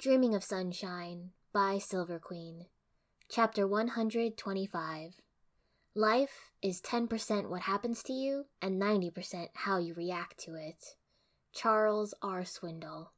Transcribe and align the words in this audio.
Dreaming 0.00 0.34
of 0.34 0.42
Sunshine 0.42 1.32
by 1.52 1.76
Silver 1.76 2.18
Queen. 2.18 2.64
Chapter 3.28 3.66
125. 3.66 5.20
Life 5.94 6.50
is 6.62 6.80
10% 6.80 7.50
what 7.50 7.60
happens 7.60 8.02
to 8.04 8.14
you 8.14 8.46
and 8.62 8.80
90% 8.80 9.48
how 9.52 9.76
you 9.76 9.92
react 9.92 10.38
to 10.38 10.54
it. 10.54 10.94
Charles 11.52 12.14
R. 12.22 12.44
Swindoll. 12.44 13.08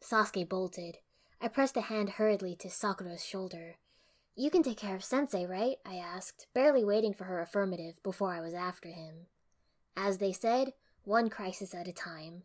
Sasuke 0.00 0.48
bolted. 0.48 0.98
I 1.40 1.48
pressed 1.48 1.76
a 1.76 1.80
hand 1.80 2.10
hurriedly 2.10 2.54
to 2.60 2.70
Sakura's 2.70 3.24
shoulder. 3.24 3.78
You 4.36 4.52
can 4.52 4.62
take 4.62 4.78
care 4.78 4.94
of 4.94 5.02
Sensei, 5.02 5.46
right? 5.46 5.78
I 5.84 5.96
asked, 5.96 6.46
barely 6.54 6.84
waiting 6.84 7.12
for 7.12 7.24
her 7.24 7.40
affirmative 7.40 8.00
before 8.04 8.32
I 8.32 8.40
was 8.40 8.54
after 8.54 8.90
him. 8.90 9.26
As 9.96 10.18
they 10.18 10.32
said, 10.32 10.74
one 11.02 11.28
crisis 11.28 11.74
at 11.74 11.88
a 11.88 11.92
time. 11.92 12.44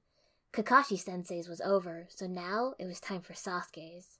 Kakashi 0.53 0.99
sensei's 0.99 1.49
was 1.49 1.61
over, 1.61 2.05
so 2.09 2.27
now 2.27 2.75
it 2.77 2.85
was 2.85 2.99
time 2.99 3.21
for 3.21 3.33
Sasuke's. 3.33 4.19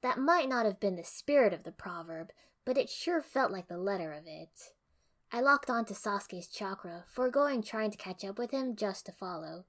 That 0.00 0.18
might 0.18 0.48
not 0.48 0.64
have 0.64 0.80
been 0.80 0.96
the 0.96 1.04
spirit 1.04 1.52
of 1.52 1.64
the 1.64 1.72
proverb, 1.72 2.30
but 2.64 2.78
it 2.78 2.88
sure 2.88 3.20
felt 3.20 3.52
like 3.52 3.68
the 3.68 3.76
letter 3.76 4.14
of 4.14 4.26
it. 4.26 4.72
I 5.30 5.42
locked 5.42 5.68
onto 5.68 5.92
Sasuke's 5.92 6.46
chakra, 6.46 7.04
foregoing 7.06 7.62
trying 7.62 7.90
to 7.90 7.98
catch 7.98 8.24
up 8.24 8.38
with 8.38 8.50
him 8.50 8.76
just 8.76 9.04
to 9.06 9.12
follow. 9.12 9.66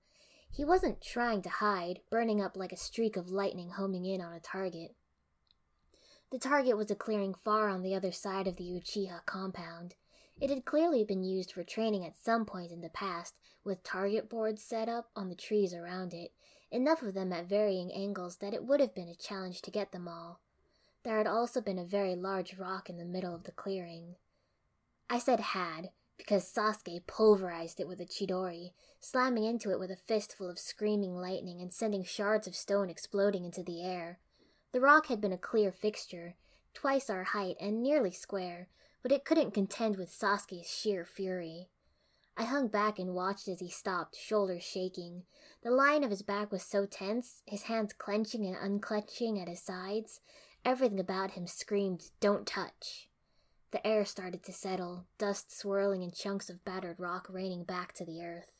He 0.49 0.63
wasn't 0.63 1.01
trying 1.01 1.41
to 1.41 1.49
hide, 1.49 1.99
burning 2.09 2.41
up 2.41 2.55
like 2.55 2.71
a 2.71 2.77
streak 2.77 3.17
of 3.17 3.29
lightning 3.29 3.71
homing 3.71 4.05
in 4.05 4.21
on 4.21 4.31
a 4.31 4.39
target. 4.39 4.95
The 6.31 6.39
target 6.39 6.77
was 6.77 6.89
a 6.89 6.95
clearing 6.95 7.33
far 7.33 7.67
on 7.67 7.81
the 7.81 7.93
other 7.93 8.13
side 8.13 8.47
of 8.47 8.55
the 8.55 8.63
Uchiha 8.63 9.25
compound. 9.25 9.95
It 10.41 10.49
had 10.49 10.63
clearly 10.63 11.03
been 11.03 11.23
used 11.23 11.51
for 11.51 11.63
training 11.63 12.05
at 12.05 12.17
some 12.17 12.45
point 12.45 12.71
in 12.71 12.81
the 12.81 12.89
past, 12.89 13.35
with 13.63 13.83
target 13.83 14.29
boards 14.29 14.63
set 14.63 14.87
up 14.87 15.09
on 15.15 15.27
the 15.27 15.35
trees 15.35 15.73
around 15.73 16.13
it, 16.13 16.31
enough 16.71 17.01
of 17.01 17.13
them 17.13 17.33
at 17.33 17.47
varying 17.47 17.91
angles 17.91 18.37
that 18.37 18.53
it 18.53 18.63
would 18.63 18.79
have 18.79 18.95
been 18.95 19.09
a 19.09 19.15
challenge 19.15 19.61
to 19.63 19.71
get 19.71 19.91
them 19.91 20.07
all. 20.07 20.39
There 21.03 21.17
had 21.17 21.27
also 21.27 21.59
been 21.59 21.79
a 21.79 21.85
very 21.85 22.15
large 22.15 22.57
rock 22.57 22.89
in 22.89 22.97
the 22.97 23.05
middle 23.05 23.35
of 23.35 23.43
the 23.43 23.51
clearing. 23.51 24.15
I 25.09 25.19
said 25.19 25.39
had, 25.39 25.89
because 26.17 26.49
Sasuke 26.49 27.05
pulverized 27.07 27.79
it 27.79 27.87
with 27.87 27.99
a 27.99 28.05
Chidori, 28.05 28.73
slamming 28.99 29.43
into 29.43 29.71
it 29.71 29.79
with 29.79 29.91
a 29.91 29.95
fistful 29.95 30.49
of 30.49 30.59
screaming 30.59 31.15
lightning 31.15 31.61
and 31.61 31.73
sending 31.73 32.03
shards 32.03 32.47
of 32.47 32.55
stone 32.55 32.89
exploding 32.89 33.43
into 33.43 33.63
the 33.63 33.83
air. 33.83 34.19
The 34.71 34.81
rock 34.81 35.07
had 35.07 35.19
been 35.19 35.33
a 35.33 35.37
clear 35.37 35.71
fixture, 35.71 36.35
twice 36.73 37.09
our 37.09 37.23
height 37.23 37.55
and 37.59 37.81
nearly 37.81 38.11
square, 38.11 38.67
but 39.01 39.11
it 39.11 39.25
couldn't 39.25 39.53
contend 39.53 39.97
with 39.97 40.11
Sasuke's 40.11 40.69
sheer 40.69 41.05
fury. 41.05 41.69
I 42.37 42.43
hung 42.43 42.67
back 42.69 42.99
and 42.99 43.13
watched 43.13 43.47
as 43.47 43.59
he 43.59 43.69
stopped, 43.69 44.15
shoulders 44.15 44.63
shaking. 44.63 45.23
The 45.61 45.71
line 45.71 46.03
of 46.05 46.09
his 46.09 46.21
back 46.21 46.51
was 46.51 46.63
so 46.63 46.85
tense, 46.85 47.41
his 47.45 47.63
hands 47.63 47.91
clenching 47.91 48.45
and 48.45 48.55
unclenching 48.55 49.37
at 49.37 49.49
his 49.49 49.61
sides. 49.61 50.21
Everything 50.63 50.99
about 50.99 51.31
him 51.31 51.47
screamed, 51.47 52.11
Don't 52.21 52.47
touch. 52.47 53.09
The 53.71 53.85
air 53.85 54.05
started 54.05 54.41
to 54.43 54.53
settle, 54.53 55.05
dust 55.17 55.55
swirling 55.55 56.01
and 56.01 56.15
chunks 56.15 56.49
of 56.49 56.63
battered 56.63 56.99
rock 56.99 57.27
raining 57.29 57.65
back 57.65 57.93
to 57.93 58.05
the 58.05 58.23
earth. 58.23 58.51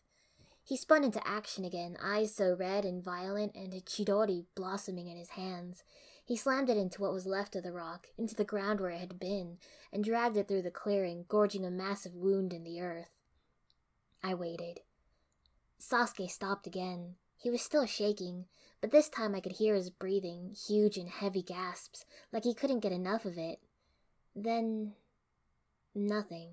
He 0.64 0.78
spun 0.78 1.04
into 1.04 1.26
action 1.26 1.66
again, 1.66 1.98
eyes 2.04 2.36
so 2.36 2.54
red 2.54 2.86
and 2.86 3.04
violent, 3.04 3.56
and 3.56 3.74
a 3.74 3.82
chidori 3.82 4.46
blossoming 4.56 5.08
in 5.08 5.18
his 5.18 5.30
hands. 5.30 5.84
He 6.30 6.38
slammed 6.38 6.70
it 6.70 6.78
into 6.78 7.02
what 7.02 7.12
was 7.12 7.26
left 7.26 7.56
of 7.56 7.64
the 7.64 7.72
rock, 7.72 8.10
into 8.16 8.36
the 8.36 8.44
ground 8.44 8.80
where 8.80 8.92
it 8.92 9.00
had 9.00 9.20
been, 9.20 9.58
and 9.92 10.04
dragged 10.04 10.38
it 10.38 10.48
through 10.48 10.62
the 10.62 10.70
clearing, 10.70 11.26
gorging 11.28 11.66
a 11.66 11.72
massive 11.72 12.14
wound 12.14 12.54
in 12.54 12.64
the 12.64 12.80
earth. 12.80 13.10
I 14.22 14.36
waited. 14.36 14.82
Sasuke 15.82 16.30
stopped 16.30 16.68
again. 16.68 17.16
He 17.36 17.50
was 17.50 17.64
still 17.64 17.88
shaking, 17.88 18.46
but 18.80 18.92
this 18.92 19.10
time 19.10 19.34
I 19.34 19.40
could 19.40 19.54
hear 19.54 19.74
his 19.74 19.90
breathing, 19.90 20.54
huge 20.54 20.98
and 20.98 21.10
heavy 21.10 21.42
gasps, 21.42 22.06
like 22.32 22.44
he 22.44 22.54
couldn't 22.54 22.82
get 22.82 22.92
enough 22.92 23.26
of 23.26 23.40
it. 23.40 23.60
Then. 24.36 24.94
nothing. 25.96 26.52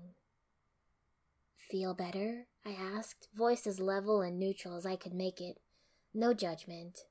Feel 1.55 1.93
better? 1.93 2.47
I 2.65 2.71
asked, 2.71 3.27
voice 3.31 3.67
as 3.67 3.79
level 3.79 4.21
and 4.21 4.39
neutral 4.39 4.75
as 4.75 4.87
I 4.87 4.95
could 4.95 5.13
make 5.13 5.39
it. 5.39 5.59
No 6.15 6.33
judgment. 6.33 7.01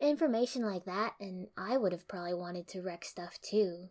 Information 0.00 0.62
like 0.62 0.84
that, 0.84 1.14
and 1.18 1.48
I 1.56 1.76
would 1.76 1.92
have 1.92 2.06
probably 2.06 2.34
wanted 2.34 2.68
to 2.68 2.82
wreck 2.82 3.04
stuff 3.04 3.40
too. 3.40 3.88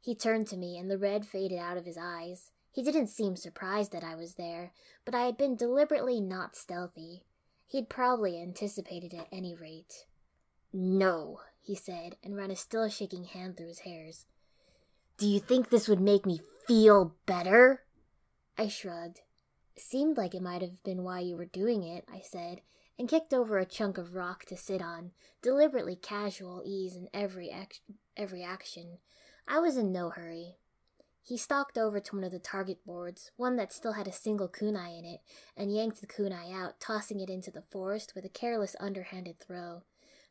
He 0.00 0.14
turned 0.14 0.46
to 0.48 0.56
me, 0.56 0.78
and 0.78 0.90
the 0.90 0.98
red 0.98 1.26
faded 1.26 1.58
out 1.58 1.76
of 1.76 1.86
his 1.86 1.98
eyes. 2.00 2.50
He 2.70 2.82
didn't 2.82 3.08
seem 3.08 3.36
surprised 3.36 3.92
that 3.92 4.04
I 4.04 4.14
was 4.14 4.34
there, 4.34 4.72
but 5.04 5.14
I 5.14 5.26
had 5.26 5.36
been 5.36 5.56
deliberately 5.56 6.20
not 6.20 6.56
stealthy. 6.56 7.24
He'd 7.66 7.88
probably 7.88 8.40
anticipated 8.40 9.14
at 9.14 9.28
any 9.32 9.54
rate. 9.54 10.06
No, 10.72 11.40
he 11.60 11.74
said, 11.74 12.16
and 12.22 12.36
ran 12.36 12.50
a 12.50 12.56
still 12.56 12.88
shaking 12.88 13.24
hand 13.24 13.56
through 13.56 13.68
his 13.68 13.80
hairs. 13.80 14.26
Do 15.16 15.26
you 15.26 15.40
think 15.40 15.70
this 15.70 15.88
would 15.88 16.00
make 16.00 16.26
me 16.26 16.40
feel 16.66 17.14
better? 17.26 17.82
I 18.58 18.68
shrugged. 18.68 19.20
Seemed 19.76 20.16
like 20.16 20.34
it 20.34 20.42
might 20.42 20.62
have 20.62 20.82
been 20.82 21.02
why 21.02 21.20
you 21.20 21.36
were 21.36 21.44
doing 21.44 21.82
it, 21.82 22.04
I 22.12 22.20
said, 22.20 22.60
and 22.98 23.08
kicked 23.08 23.34
over 23.34 23.58
a 23.58 23.66
chunk 23.66 23.98
of 23.98 24.14
rock 24.14 24.44
to 24.46 24.56
sit 24.56 24.80
on, 24.80 25.12
deliberately 25.42 25.96
casual 25.96 26.62
ease 26.64 26.96
in 26.96 27.08
every 27.12 27.50
every 28.16 28.42
action. 28.42 28.98
I 29.48 29.58
was 29.58 29.76
in 29.76 29.92
no 29.92 30.10
hurry. 30.10 30.56
He 31.22 31.38
stalked 31.38 31.78
over 31.78 32.00
to 32.00 32.16
one 32.16 32.24
of 32.24 32.32
the 32.32 32.38
target 32.38 32.84
boards, 32.84 33.30
one 33.36 33.56
that 33.56 33.72
still 33.72 33.92
had 33.92 34.06
a 34.06 34.12
single 34.12 34.48
kunai 34.48 34.98
in 34.98 35.06
it, 35.06 35.20
and 35.56 35.74
yanked 35.74 36.02
the 36.02 36.06
kunai 36.06 36.52
out, 36.54 36.78
tossing 36.80 37.18
it 37.18 37.30
into 37.30 37.50
the 37.50 37.62
forest 37.62 38.12
with 38.14 38.26
a 38.26 38.28
careless 38.28 38.76
underhanded 38.78 39.40
throw. 39.40 39.82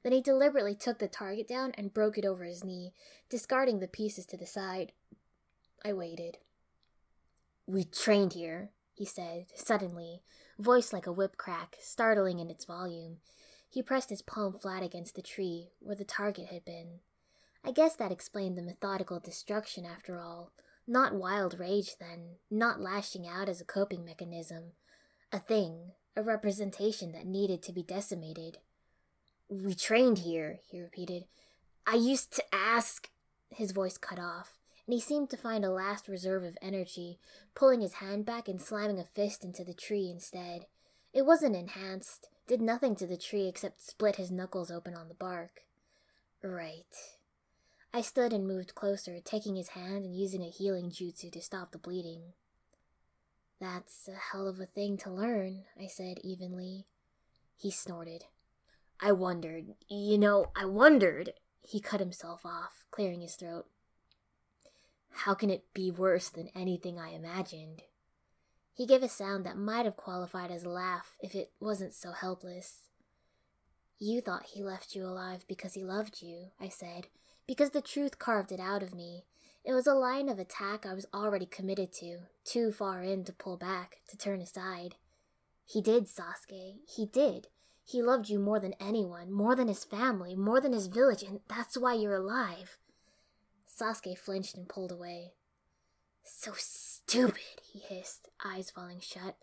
Then 0.04 0.12
he 0.12 0.22
deliberately 0.22 0.76
took 0.76 1.00
the 1.00 1.08
target 1.08 1.48
down 1.48 1.72
and 1.78 1.94
broke 1.94 2.18
it 2.18 2.26
over 2.26 2.44
his 2.44 2.64
knee, 2.64 2.94
discarding 3.28 3.80
the 3.80 3.88
pieces 3.88 4.26
to 4.28 4.38
the 4.38 4.46
side. 4.46 4.92
I 5.84 5.94
waited. 5.94 6.38
We 7.66 7.86
trained 7.86 8.34
here, 8.34 8.70
he 8.94 9.06
said, 9.06 9.46
suddenly, 9.56 10.22
voice 10.60 10.94
like 10.94 11.08
a 11.08 11.12
whip 11.12 11.36
crack, 11.38 11.78
startling 11.80 12.40
in 12.40 12.50
its 12.50 12.66
volume. 12.66 13.18
He 13.70 13.82
pressed 13.82 14.10
his 14.10 14.22
palm 14.22 14.54
flat 14.54 14.84
against 14.84 15.16
the 15.16 15.22
tree, 15.22 15.72
where 15.80 15.96
the 15.96 16.06
target 16.06 16.48
had 16.48 16.64
been. 16.64 17.00
I 17.66 17.72
guess 17.72 17.96
that 17.96 18.12
explained 18.12 18.58
the 18.58 18.62
methodical 18.62 19.20
destruction 19.20 19.86
after 19.86 20.20
all. 20.20 20.52
Not 20.86 21.16
wild 21.16 21.60
rage, 21.60 21.98
then, 22.00 22.36
not 22.52 22.82
lashing 22.82 23.28
out 23.28 23.50
as 23.50 23.62
a 23.62 23.66
coping 23.66 24.06
mechanism. 24.06 24.74
A 25.32 25.40
thing, 25.40 25.94
a 26.16 26.22
representation 26.22 27.14
that 27.14 27.26
needed 27.26 27.64
to 27.64 27.72
be 27.72 27.82
decimated. 27.82 28.58
We 29.50 29.74
trained 29.74 30.20
here, 30.20 30.60
he 30.70 30.82
repeated. 30.82 31.26
I 31.88 31.96
used 31.96 32.34
to 32.36 32.44
ask. 32.54 33.10
His 33.50 33.72
voice 33.72 33.98
cut 33.98 34.20
off 34.20 34.58
and 34.86 34.94
he 34.94 35.00
seemed 35.00 35.30
to 35.30 35.38
find 35.38 35.64
a 35.64 35.72
last 35.72 36.08
reserve 36.08 36.44
of 36.44 36.58
energy, 36.62 37.20
pulling 37.56 37.82
his 37.82 37.94
hand 37.94 38.26
back 38.26 38.48
and 38.48 38.62
slamming 38.62 39.00
a 39.00 39.06
fist 39.06 39.44
into 39.44 39.64
the 39.64 39.74
tree 39.74 40.10
instead. 40.10 40.66
It 41.14 41.26
wasn't 41.26 41.56
enhanced, 41.56 42.30
did 42.48 42.62
nothing 42.62 42.96
to 42.98 43.08
the 43.08 43.18
tree 43.18 43.48
except 43.48 43.82
split 43.82 44.18
his 44.18 44.32
knuckles 44.32 44.72
open 44.72 44.96
on 44.96 45.08
the 45.08 45.14
bark. 45.14 45.62
Right. 46.44 46.96
I 47.94 48.02
stood 48.02 48.34
and 48.34 48.48
moved 48.48 48.76
closer, 48.76 49.20
taking 49.24 49.56
his 49.56 49.70
hand 49.70 50.04
and 50.04 50.16
using 50.16 50.42
a 50.42 50.50
healing 50.50 50.90
jutsu 50.90 51.32
to 51.32 51.42
stop 51.42 51.72
the 51.72 51.78
bleeding. 51.78 52.34
That's 53.62 54.10
a 54.10 54.32
hell 54.32 54.48
of 54.48 54.60
a 54.60 54.66
thing 54.66 54.98
to 54.98 55.12
learn, 55.12 55.64
I 55.80 55.88
said 55.88 56.18
evenly. 56.24 56.88
He 57.56 57.72
snorted. 57.72 58.26
I 59.00 59.12
wondered, 59.12 59.76
you 59.88 60.18
know, 60.18 60.48
I 60.56 60.66
wondered. 60.66 61.34
He 61.62 61.80
cut 61.80 62.00
himself 62.02 62.46
off, 62.46 62.84
clearing 62.92 63.22
his 63.22 63.36
throat. 63.36 63.68
How 65.14 65.34
can 65.34 65.50
it 65.50 65.74
be 65.74 65.92
worse 65.92 66.30
than 66.30 66.50
anything 66.56 67.00
I 67.00 67.10
imagined? 67.10 67.84
He 68.74 68.88
gave 68.88 69.04
a 69.04 69.10
sound 69.10 69.46
that 69.46 69.58
might 69.58 69.86
have 69.86 69.96
qualified 69.96 70.52
as 70.52 70.64
a 70.64 70.70
laugh 70.70 71.16
if 71.22 71.36
it 71.36 71.52
wasn't 71.60 71.94
so 71.94 72.12
helpless. 72.12 72.90
You 74.00 74.20
thought 74.20 74.48
he 74.48 74.64
left 74.64 74.96
you 74.96 75.06
alive 75.06 75.46
because 75.48 75.76
he 75.76 75.84
loved 75.84 76.22
you, 76.22 76.48
I 76.60 76.68
said, 76.68 77.08
because 77.48 77.70
the 77.70 77.82
truth 77.82 78.20
carved 78.20 78.52
it 78.52 78.60
out 78.60 78.84
of 78.84 78.94
me. 78.94 79.26
It 79.64 79.74
was 79.74 79.88
a 79.88 79.94
line 79.94 80.28
of 80.28 80.40
attack 80.40 80.86
I 80.86 80.94
was 80.94 81.06
already 81.14 81.46
committed 81.46 81.94
to, 81.94 82.20
too 82.44 82.72
far 82.72 83.02
in 83.02 83.24
to 83.26 83.32
pull 83.32 83.56
back, 83.56 84.00
to 84.10 84.18
turn 84.18 84.42
aside. 84.42 84.96
He 85.66 85.82
did, 85.82 86.08
Sasuke. 86.08 86.80
He 86.86 87.06
did. 87.06 87.48
He 87.86 88.02
loved 88.02 88.28
you 88.28 88.40
more 88.40 88.60
than 88.60 88.74
anyone, 88.80 89.32
more 89.32 89.56
than 89.56 89.68
his 89.68 89.84
family, 89.84 90.36
more 90.36 90.60
than 90.60 90.74
his 90.74 90.88
village, 90.88 91.24
and 91.24 91.40
that's 91.48 91.78
why 91.78 91.94
you're 91.94 92.16
alive. 92.16 92.78
Sasuke 93.74 94.18
flinched 94.18 94.56
and 94.56 94.70
pulled 94.70 94.92
away. 94.92 95.34
So 96.24 96.54
stupid, 96.56 97.62
he 97.64 97.80
hissed, 97.80 98.30
eyes 98.44 98.70
falling 98.70 99.00
shut. 99.00 99.36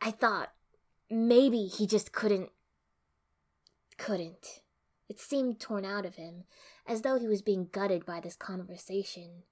I 0.00 0.10
thought 0.10 0.52
maybe 1.10 1.66
he 1.66 1.86
just 1.86 2.12
couldn't. 2.12 2.50
couldn't. 3.96 4.60
It 5.08 5.20
seemed 5.20 5.60
torn 5.60 5.84
out 5.84 6.06
of 6.06 6.16
him, 6.16 6.44
as 6.86 7.02
though 7.02 7.18
he 7.18 7.26
was 7.26 7.42
being 7.42 7.68
gutted 7.70 8.06
by 8.06 8.20
this 8.20 8.36
conversation. 8.36 9.42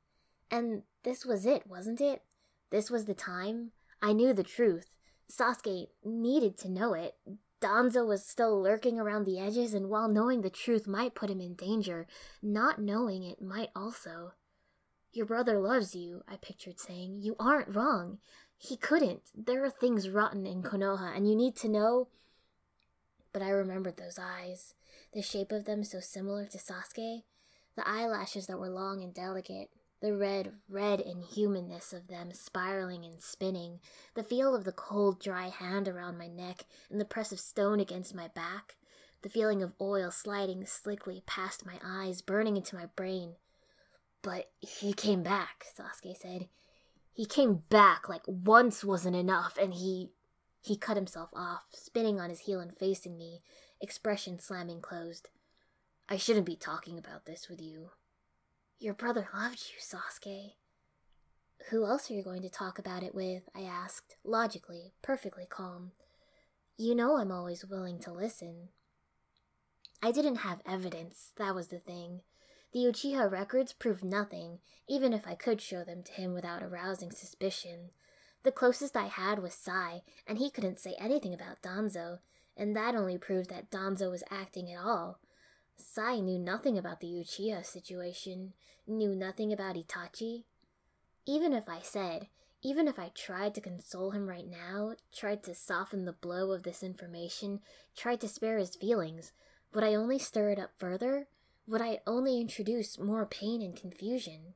And 0.50 0.82
this 1.02 1.26
was 1.26 1.44
it, 1.44 1.66
wasn't 1.66 2.00
it? 2.00 2.22
This 2.70 2.90
was 2.90 3.04
the 3.04 3.14
time. 3.14 3.72
I 4.00 4.12
knew 4.12 4.32
the 4.32 4.42
truth. 4.42 4.90
Sasuke 5.30 5.88
needed 6.04 6.58
to 6.58 6.70
know 6.70 6.94
it. 6.94 7.14
Danzo 7.62 8.04
was 8.06 8.26
still 8.26 8.60
lurking 8.60 8.98
around 8.98 9.24
the 9.24 9.38
edges, 9.38 9.72
and 9.72 9.88
while 9.88 10.08
knowing 10.08 10.42
the 10.42 10.50
truth 10.50 10.88
might 10.88 11.14
put 11.14 11.30
him 11.30 11.40
in 11.40 11.54
danger, 11.54 12.06
not 12.42 12.80
knowing 12.80 13.22
it 13.22 13.40
might 13.40 13.70
also. 13.76 14.32
Your 15.12 15.26
brother 15.26 15.60
loves 15.60 15.94
you, 15.94 16.24
I 16.26 16.36
pictured 16.36 16.80
saying. 16.80 17.20
You 17.20 17.36
aren't 17.38 17.74
wrong. 17.74 18.18
He 18.58 18.76
couldn't. 18.76 19.22
There 19.34 19.64
are 19.64 19.70
things 19.70 20.08
rotten 20.08 20.44
in 20.44 20.62
Konoha, 20.62 21.16
and 21.16 21.28
you 21.28 21.36
need 21.36 21.54
to 21.56 21.68
know. 21.68 22.08
But 23.32 23.42
I 23.42 23.50
remembered 23.50 23.96
those 23.96 24.18
eyes, 24.18 24.74
the 25.12 25.22
shape 25.22 25.52
of 25.52 25.64
them 25.64 25.84
so 25.84 26.00
similar 26.00 26.46
to 26.46 26.58
Sasuke, 26.58 27.22
the 27.76 27.88
eyelashes 27.88 28.46
that 28.46 28.58
were 28.58 28.68
long 28.68 29.02
and 29.02 29.14
delicate, 29.14 29.70
the 30.02 30.14
red, 30.14 30.52
red 30.68 31.00
inhumanness 31.00 31.92
of 31.92 32.08
them 32.08 32.32
spiraling 32.34 33.04
and 33.04 33.22
spinning, 33.22 33.78
the 34.14 34.24
feel 34.24 34.52
of 34.52 34.64
the 34.64 34.72
cold, 34.72 35.20
dry 35.20 35.48
hand 35.48 35.86
around 35.86 36.18
my 36.18 36.26
neck, 36.26 36.66
and 36.90 37.00
the 37.00 37.04
press 37.04 37.30
of 37.30 37.38
stone 37.38 37.78
against 37.78 38.14
my 38.14 38.26
back, 38.26 38.74
the 39.22 39.28
feeling 39.28 39.62
of 39.62 39.72
oil 39.80 40.10
sliding 40.10 40.66
slickly 40.66 41.22
past 41.24 41.64
my 41.64 41.78
eyes, 41.84 42.20
burning 42.20 42.56
into 42.56 42.74
my 42.74 42.86
brain. 42.96 43.36
But 44.22 44.50
he 44.58 44.92
came 44.92 45.22
back, 45.22 45.66
Sasuke 45.78 46.16
said. 46.16 46.48
He 47.12 47.24
came 47.24 47.62
back 47.68 48.08
like 48.08 48.22
once 48.26 48.84
wasn't 48.84 49.16
enough, 49.16 49.56
and 49.56 49.72
he. 49.72 50.10
He 50.60 50.76
cut 50.76 50.96
himself 50.96 51.30
off, 51.34 51.62
spinning 51.72 52.20
on 52.20 52.30
his 52.30 52.40
heel 52.40 52.60
and 52.60 52.76
facing 52.76 53.18
me, 53.18 53.42
expression 53.80 54.38
slamming 54.38 54.80
closed. 54.80 55.28
I 56.08 56.16
shouldn't 56.16 56.46
be 56.46 56.54
talking 56.54 56.98
about 56.98 57.26
this 57.26 57.48
with 57.48 57.60
you, 57.60 57.90
your 58.82 58.94
brother 58.94 59.28
loved 59.32 59.62
you, 59.70 59.80
Sasuke. 59.80 60.54
Who 61.70 61.86
else 61.86 62.10
are 62.10 62.14
you 62.14 62.24
going 62.24 62.42
to 62.42 62.50
talk 62.50 62.78
about 62.78 63.04
it 63.04 63.14
with? 63.14 63.44
I 63.54 63.60
asked, 63.62 64.16
logically, 64.24 64.92
perfectly 65.02 65.46
calm. 65.48 65.92
You 66.76 66.96
know 66.96 67.16
I'm 67.16 67.30
always 67.30 67.64
willing 67.64 68.00
to 68.00 68.12
listen. 68.12 68.70
I 70.02 70.10
didn't 70.10 70.36
have 70.36 70.62
evidence, 70.66 71.30
that 71.36 71.54
was 71.54 71.68
the 71.68 71.78
thing. 71.78 72.22
The 72.72 72.80
Uchiha 72.80 73.30
records 73.30 73.72
proved 73.72 74.02
nothing, 74.02 74.58
even 74.88 75.12
if 75.12 75.28
I 75.28 75.36
could 75.36 75.60
show 75.60 75.84
them 75.84 76.02
to 76.02 76.12
him 76.12 76.32
without 76.32 76.62
arousing 76.62 77.12
suspicion. 77.12 77.90
The 78.42 78.50
closest 78.50 78.96
I 78.96 79.06
had 79.06 79.38
was 79.38 79.54
Sai, 79.54 80.02
and 80.26 80.38
he 80.38 80.50
couldn't 80.50 80.80
say 80.80 80.96
anything 80.98 81.32
about 81.32 81.62
Danzo, 81.62 82.18
and 82.56 82.74
that 82.74 82.96
only 82.96 83.16
proved 83.16 83.48
that 83.50 83.70
Danzo 83.70 84.10
was 84.10 84.24
acting 84.28 84.72
at 84.72 84.82
all. 84.82 85.20
Sai 85.82 86.20
knew 86.20 86.38
nothing 86.38 86.78
about 86.78 87.00
the 87.00 87.08
Uchiha 87.08 87.66
situation, 87.66 88.54
knew 88.86 89.14
nothing 89.14 89.52
about 89.52 89.76
Itachi. 89.76 90.44
Even 91.26 91.52
if 91.52 91.68
I 91.68 91.80
said, 91.80 92.28
even 92.62 92.86
if 92.86 92.98
I 92.98 93.10
tried 93.14 93.54
to 93.56 93.60
console 93.60 94.12
him 94.12 94.28
right 94.28 94.46
now, 94.46 94.94
tried 95.12 95.42
to 95.44 95.54
soften 95.54 96.04
the 96.04 96.12
blow 96.12 96.52
of 96.52 96.62
this 96.62 96.82
information, 96.82 97.60
tried 97.96 98.20
to 98.20 98.28
spare 98.28 98.58
his 98.58 98.76
feelings, 98.76 99.32
would 99.74 99.82
I 99.82 99.94
only 99.94 100.18
stir 100.18 100.50
it 100.50 100.58
up 100.58 100.70
further? 100.76 101.26
Would 101.66 101.82
I 101.82 102.00
only 102.06 102.40
introduce 102.40 102.98
more 102.98 103.26
pain 103.26 103.60
and 103.60 103.74
confusion? 103.74 104.54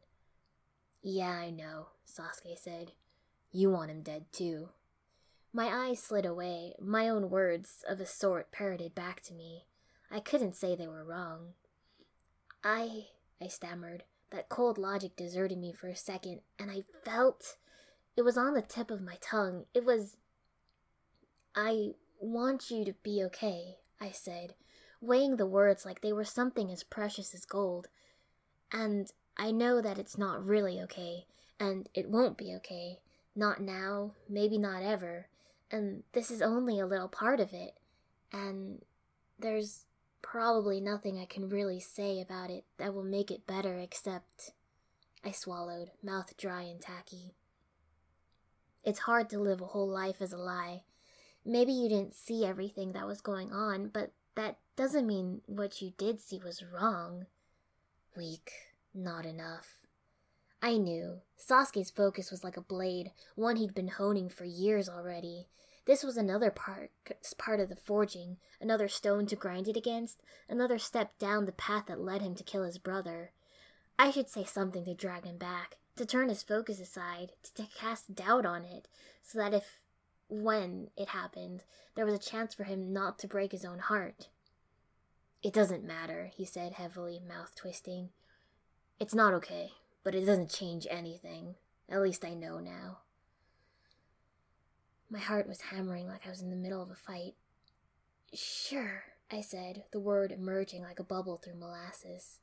Yeah, 1.02 1.31
I 1.31 1.50
know, 1.50 1.88
Sasuke 2.06 2.56
said. 2.56 2.93
You 3.50 3.70
want 3.70 3.90
him 3.90 4.02
dead 4.02 4.26
too. 4.32 4.70
My 5.52 5.67
eyes 5.67 6.02
slid 6.02 6.26
away, 6.26 6.75
my 6.81 7.08
own 7.08 7.31
words, 7.31 7.84
of 7.88 8.00
a 8.00 8.06
sort, 8.06 8.52
parroted 8.52 8.94
back 8.94 9.23
to 9.23 9.34
me. 9.34 9.67
I 10.11 10.20
couldn't 10.20 10.56
say 10.56 10.75
they 10.75 10.87
were 10.87 11.05
wrong. 11.05 11.55
I, 12.62 13.06
I 13.41 13.49
stammered. 13.49 14.05
That 14.31 14.49
cold 14.49 14.76
logic 14.76 15.17
deserted 15.17 15.58
me 15.58 15.73
for 15.73 15.88
a 15.88 15.97
second, 15.97 16.41
and 16.58 16.70
I 16.70 16.82
felt 17.05 17.56
it 18.17 18.23
was 18.23 18.37
on 18.37 18.55
the 18.55 18.62
tip 18.62 18.91
of 18.91 19.00
my 19.00 19.17
tongue. 19.20 19.64
It 19.73 19.85
was. 19.85 20.17
I 21.55 21.93
want 22.20 22.70
you 22.70 22.85
to 22.85 22.93
be 23.03 23.23
okay, 23.25 23.76
I 24.00 24.11
said, 24.11 24.55
weighing 25.00 25.37
the 25.37 25.47
words 25.47 25.87
like 25.87 26.00
they 26.00 26.12
were 26.12 26.25
something 26.25 26.70
as 26.70 26.82
precious 26.82 27.35
as 27.35 27.44
gold. 27.44 27.88
And 28.73 29.11
I 29.38 29.52
know 29.52 29.81
that 29.81 29.99
it's 29.99 30.19
not 30.19 30.44
really 30.44 30.81
okay, 30.82 31.26
and 31.59 31.88
it 31.94 32.11
won't 32.11 32.37
be 32.37 32.55
okay. 32.56 32.99
Not 33.35 33.61
now, 33.61 34.12
maybe 34.29 34.59
not 34.59 34.82
ever. 34.82 35.29
And 35.70 36.02
this 36.12 36.31
is 36.31 36.43
only 36.43 36.79
a 36.79 36.87
little 36.87 37.09
part 37.09 37.41
of 37.41 37.52
it. 37.52 37.75
And 38.32 38.82
there's 39.38 39.86
probably 40.31 40.81
nothing 40.81 41.19
I 41.19 41.25
can 41.25 41.49
really 41.49 41.78
say 41.78 42.20
about 42.20 42.50
it 42.50 42.64
that 42.78 42.93
will 42.93 43.05
make 43.05 43.31
it 43.31 43.46
better 43.46 43.78
except. 43.78 44.52
I 45.25 45.31
swallowed, 45.31 45.93
mouth 46.02 46.37
dry 46.37 46.62
and 46.62 46.81
tacky. 46.81 47.34
It's 48.82 49.00
hard 49.00 49.31
to 49.31 49.38
live 49.38 49.61
a 49.61 49.67
whole 49.67 49.88
life 49.88 50.20
as 50.20 50.32
a 50.32 50.37
lie. 50.37 50.82
Maybe 51.44 51.73
you 51.73 51.88
didn't 51.88 52.17
see 52.17 52.44
everything 52.44 52.93
that 52.93 53.06
was 53.06 53.20
going 53.20 53.52
on, 53.52 53.88
but 53.88 54.11
that 54.34 54.58
doesn't 54.75 55.06
mean 55.06 55.43
what 55.46 55.81
you 55.81 55.93
did 55.96 56.20
see 56.20 56.40
was 56.44 56.62
wrong. 56.73 57.26
Weak, 58.17 58.52
not 58.93 59.25
enough. 59.26 59.78
I 60.61 60.76
knew. 60.76 61.20
Sasuke's 61.38 61.90
focus 61.90 62.32
was 62.32 62.43
like 62.43 62.56
a 62.56 62.62
blade, 62.62 63.12
one 63.37 63.56
he'd 63.56 63.75
been 63.75 63.88
honing 63.88 64.28
for 64.28 64.44
years 64.44 64.88
already. 64.88 65.46
This 65.87 66.03
was 66.03 66.17
another 66.17 66.50
part, 66.50 66.91
part 67.38 67.61
of 67.61 67.69
the 67.69 67.77
forging, 67.77 68.38
another 68.61 68.88
stone 68.88 69.27
to 69.27 69.37
grind 69.37 69.69
it 69.69 69.77
against, 69.77 70.21
another 70.49 70.79
step 70.79 71.17
down 71.19 71.47
the 71.47 71.53
path 71.53 71.87
that 71.87 72.00
led 72.00 72.23
him 72.23 72.35
to 72.35 72.44
kill 72.44 72.65
his 72.65 72.79
brother. 72.79 73.31
I 73.97 74.11
should 74.11 74.29
say 74.29 74.43
something 74.43 74.85
to 74.85 74.94
drag 74.94 75.25
him 75.25 75.38
back, 75.38 75.77
to 75.94 76.05
turn 76.05 76.29
his 76.29 76.43
focus 76.43 76.81
aside, 76.81 77.33
to 77.55 77.69
cast 77.79 78.17
doubt 78.17 78.44
on 78.44 78.65
it, 78.65 78.88
so 79.23 79.38
that 79.38 79.55
if, 79.55 79.81
when 80.29 80.88
it 80.97 81.11
happened, 81.11 81.62
there 81.94 82.05
was 82.05 82.15
a 82.15 82.19
chance 82.19 82.53
for 82.53 82.65
him 82.65 82.93
not 82.93 83.19
to 83.21 83.29
break 83.29 83.53
his 83.53 83.65
own 83.65 83.79
heart. 83.79 84.29
It 85.41 85.53
doesn't 85.53 85.85
matter, 85.85 86.33
he 86.35 86.44
said 86.44 86.73
heavily, 86.73 87.21
mouth 87.27 87.55
twisting. 87.55 88.09
It's 88.99 89.15
not 89.15 89.35
okay, 89.35 89.71
but 90.03 90.17
it 90.17 90.27
doesn't 90.27 90.50
change 90.50 90.88
anything. 90.91 91.55
At 91.88 92.03
least 92.03 92.25
I 92.25 92.35
know 92.35 92.59
now. 92.59 92.99
My 95.11 95.20
heart 95.20 95.47
was 95.47 95.61
hammering 95.61 96.08
like 96.08 96.26
I 96.26 96.31
was 96.31 96.43
in 96.43 96.50
the 96.50 96.56
middle 96.56 96.82
of 96.82 96.91
a 96.91 96.97
fight. 96.97 97.35
Sure, 98.35 99.05
I 99.31 99.41
said, 99.41 99.85
the 99.93 100.00
word 100.00 100.32
emerging 100.32 100.82
like 100.82 100.99
a 100.99 101.05
bubble 101.05 101.37
through 101.37 101.58
molasses. 101.58 102.41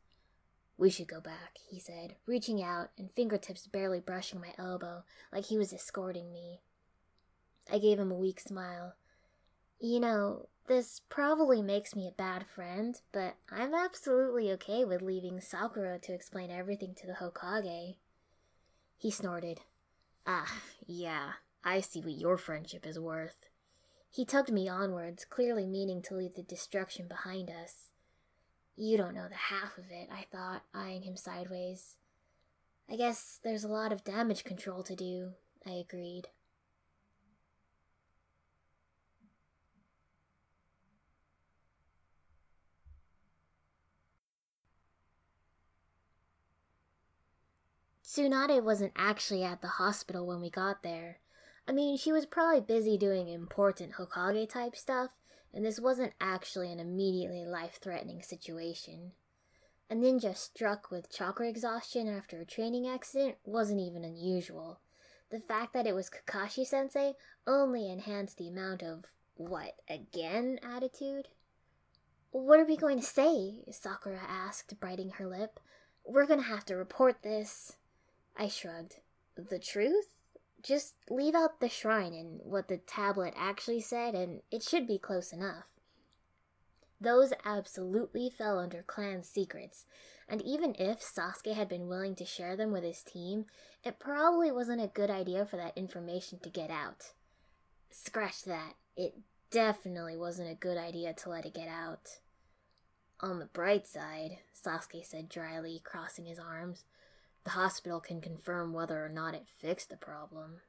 We 0.77 0.89
should 0.89 1.07
go 1.07 1.21
back, 1.21 1.57
he 1.69 1.79
said, 1.79 2.15
reaching 2.25 2.63
out 2.63 2.89
and 2.97 3.11
fingertips 3.11 3.67
barely 3.67 3.99
brushing 3.99 4.39
my 4.39 4.53
elbow 4.57 5.03
like 5.31 5.45
he 5.45 5.57
was 5.57 5.73
escorting 5.73 6.31
me. 6.31 6.61
I 7.71 7.79
gave 7.79 7.99
him 7.99 8.11
a 8.11 8.15
weak 8.15 8.39
smile. 8.39 8.95
You 9.79 9.99
know, 9.99 10.47
this 10.67 11.01
probably 11.09 11.61
makes 11.61 11.95
me 11.95 12.07
a 12.07 12.11
bad 12.11 12.47
friend, 12.47 12.99
but 13.11 13.35
I'm 13.51 13.73
absolutely 13.73 14.51
okay 14.53 14.85
with 14.85 15.01
leaving 15.01 15.41
Sakura 15.41 15.99
to 15.99 16.13
explain 16.13 16.49
everything 16.49 16.95
to 16.95 17.07
the 17.07 17.13
Hokage. 17.13 17.97
He 18.97 19.11
snorted. 19.11 19.59
Ah, 20.25 20.61
yeah, 20.87 21.33
I 21.63 21.79
see 21.79 22.01
what 22.01 22.13
your 22.13 22.37
friendship 22.37 22.85
is 22.85 22.99
worth. 22.99 23.45
He 24.09 24.25
tugged 24.25 24.51
me 24.51 24.67
onwards, 24.67 25.25
clearly 25.25 25.65
meaning 25.65 26.01
to 26.03 26.15
leave 26.15 26.35
the 26.35 26.43
destruction 26.43 27.07
behind 27.07 27.49
us. 27.49 27.91
You 28.75 28.97
don't 28.97 29.15
know 29.15 29.27
the 29.29 29.35
half 29.35 29.77
of 29.77 29.85
it, 29.89 30.09
I 30.11 30.25
thought, 30.31 30.63
eyeing 30.73 31.03
him 31.03 31.15
sideways. 31.15 31.95
I 32.89 32.95
guess 32.95 33.39
there's 33.43 33.63
a 33.63 33.69
lot 33.69 33.91
of 33.91 34.03
damage 34.03 34.43
control 34.43 34.83
to 34.83 34.95
do, 34.95 35.31
I 35.65 35.71
agreed. 35.71 36.27
Tsunade 48.03 48.61
wasn't 48.61 48.93
actually 48.95 49.43
at 49.43 49.61
the 49.61 49.67
hospital 49.67 50.27
when 50.27 50.39
we 50.39 50.51
got 50.51 50.83
there. 50.83 51.17
I 51.67 51.71
mean, 51.71 51.97
she 51.97 52.11
was 52.11 52.25
probably 52.25 52.61
busy 52.61 52.97
doing 52.97 53.29
important 53.29 53.93
Hokage 53.93 54.49
type 54.49 54.75
stuff, 54.75 55.11
and 55.53 55.65
this 55.65 55.79
wasn't 55.79 56.13
actually 56.19 56.71
an 56.71 56.79
immediately 56.79 57.45
life 57.45 57.79
threatening 57.81 58.21
situation. 58.21 59.11
A 59.89 59.95
ninja 59.95 60.35
struck 60.35 60.91
with 60.91 61.11
chakra 61.11 61.47
exhaustion 61.47 62.07
after 62.07 62.41
a 62.41 62.45
training 62.45 62.87
accident 62.87 63.35
wasn't 63.45 63.79
even 63.79 64.03
unusual. 64.03 64.79
The 65.29 65.39
fact 65.39 65.73
that 65.73 65.87
it 65.87 65.95
was 65.95 66.09
Kakashi 66.09 66.65
sensei 66.65 67.13
only 67.47 67.89
enhanced 67.89 68.37
the 68.37 68.47
amount 68.47 68.83
of, 68.83 69.05
what, 69.35 69.75
again 69.89 70.59
attitude? 70.63 71.29
What 72.31 72.59
are 72.59 72.65
we 72.65 72.75
going 72.75 72.99
to 72.99 73.05
say? 73.05 73.63
Sakura 73.71 74.21
asked, 74.27 74.79
biting 74.79 75.11
her 75.11 75.27
lip. 75.27 75.59
We're 76.05 76.25
gonna 76.25 76.41
have 76.41 76.65
to 76.65 76.75
report 76.75 77.21
this. 77.21 77.77
I 78.35 78.47
shrugged. 78.47 78.97
The 79.35 79.59
truth? 79.59 80.22
Just 80.63 80.95
leave 81.09 81.35
out 81.35 81.59
the 81.59 81.67
shrine 81.67 82.13
and 82.13 82.39
what 82.43 82.69
the 82.69 82.77
tablet 82.77 83.33
actually 83.37 83.81
said, 83.81 84.15
and 84.15 84.41
it 84.49 84.63
should 84.63 84.87
be 84.87 84.97
close 84.97 85.33
enough. 85.33 85.65
Those 87.01 87.33
absolutely 87.43 88.29
fell 88.29 88.59
under 88.59 88.81
clan 88.81 89.23
secrets, 89.23 89.85
and 90.29 90.41
even 90.41 90.73
if 90.79 91.01
Sasuke 91.01 91.53
had 91.53 91.67
been 91.67 91.89
willing 91.89 92.15
to 92.15 92.25
share 92.25 92.55
them 92.55 92.71
with 92.71 92.83
his 92.83 93.03
team, 93.03 93.45
it 93.83 93.99
probably 93.99 94.51
wasn't 94.51 94.81
a 94.81 94.87
good 94.87 95.09
idea 95.09 95.45
for 95.45 95.57
that 95.57 95.77
information 95.77 96.39
to 96.39 96.49
get 96.49 96.69
out. 96.69 97.11
Scratch 97.91 98.43
that. 98.45 98.75
It 98.95 99.15
definitely 99.51 100.15
wasn't 100.15 100.49
a 100.49 100.55
good 100.55 100.77
idea 100.77 101.13
to 101.13 101.29
let 101.29 101.45
it 101.45 101.53
get 101.53 101.67
out. 101.67 102.19
On 103.19 103.39
the 103.39 103.45
bright 103.45 103.85
side, 103.85 104.37
Sasuke 104.55 105.05
said 105.05 105.27
dryly, 105.27 105.81
crossing 105.83 106.25
his 106.25 106.39
arms, 106.39 106.85
the 107.43 107.51
hospital 107.51 107.99
can 107.99 108.21
confirm 108.21 108.73
whether 108.73 109.03
or 109.03 109.09
not 109.09 109.35
it 109.35 109.47
fixed 109.47 109.89
the 109.89 109.97
problem. 109.97 110.61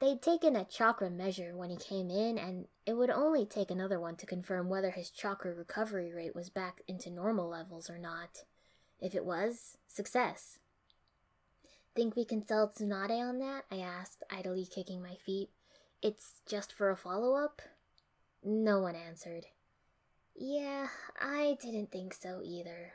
They'd 0.00 0.20
taken 0.20 0.56
a 0.56 0.64
chakra 0.64 1.10
measure 1.10 1.56
when 1.56 1.70
he 1.70 1.76
came 1.76 2.10
in, 2.10 2.36
and 2.36 2.66
it 2.84 2.94
would 2.94 3.10
only 3.10 3.46
take 3.46 3.70
another 3.70 4.00
one 4.00 4.16
to 4.16 4.26
confirm 4.26 4.68
whether 4.68 4.90
his 4.90 5.10
chakra 5.10 5.54
recovery 5.54 6.12
rate 6.12 6.34
was 6.34 6.50
back 6.50 6.82
into 6.88 7.08
normal 7.08 7.48
levels 7.48 7.88
or 7.88 7.98
not. 7.98 8.42
If 9.00 9.14
it 9.14 9.24
was, 9.24 9.78
success. 9.86 10.58
Think 11.94 12.16
we 12.16 12.24
can 12.24 12.44
sell 12.46 12.68
Tsunade 12.68 13.20
on 13.20 13.38
that? 13.38 13.64
I 13.70 13.76
asked, 13.76 14.24
idly 14.30 14.66
kicking 14.66 15.02
my 15.02 15.14
feet. 15.14 15.50
It's 16.00 16.40
just 16.48 16.72
for 16.72 16.90
a 16.90 16.96
follow 16.96 17.36
up? 17.36 17.62
No 18.42 18.80
one 18.80 18.96
answered. 18.96 19.46
Yeah, 20.34 20.88
I 21.20 21.56
didn't 21.62 21.92
think 21.92 22.14
so 22.14 22.40
either. 22.42 22.94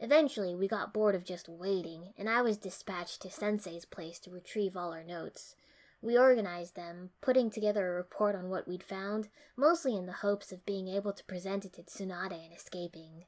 Eventually, 0.00 0.54
we 0.54 0.68
got 0.68 0.92
bored 0.92 1.14
of 1.14 1.24
just 1.24 1.48
waiting, 1.48 2.12
and 2.16 2.28
I 2.28 2.40
was 2.42 2.56
dispatched 2.56 3.20
to 3.22 3.30
Sensei's 3.30 3.84
place 3.84 4.18
to 4.20 4.30
retrieve 4.30 4.76
all 4.76 4.92
our 4.92 5.02
notes. 5.02 5.56
We 6.00 6.16
organized 6.16 6.76
them, 6.76 7.10
putting 7.20 7.50
together 7.50 7.88
a 7.88 7.96
report 7.96 8.36
on 8.36 8.48
what 8.48 8.68
we'd 8.68 8.84
found, 8.84 9.28
mostly 9.56 9.96
in 9.96 10.06
the 10.06 10.12
hopes 10.12 10.52
of 10.52 10.64
being 10.64 10.86
able 10.86 11.12
to 11.12 11.24
present 11.24 11.64
it 11.64 11.72
to 11.74 11.82
Tsunade 11.82 12.32
and 12.32 12.52
escaping. 12.54 13.24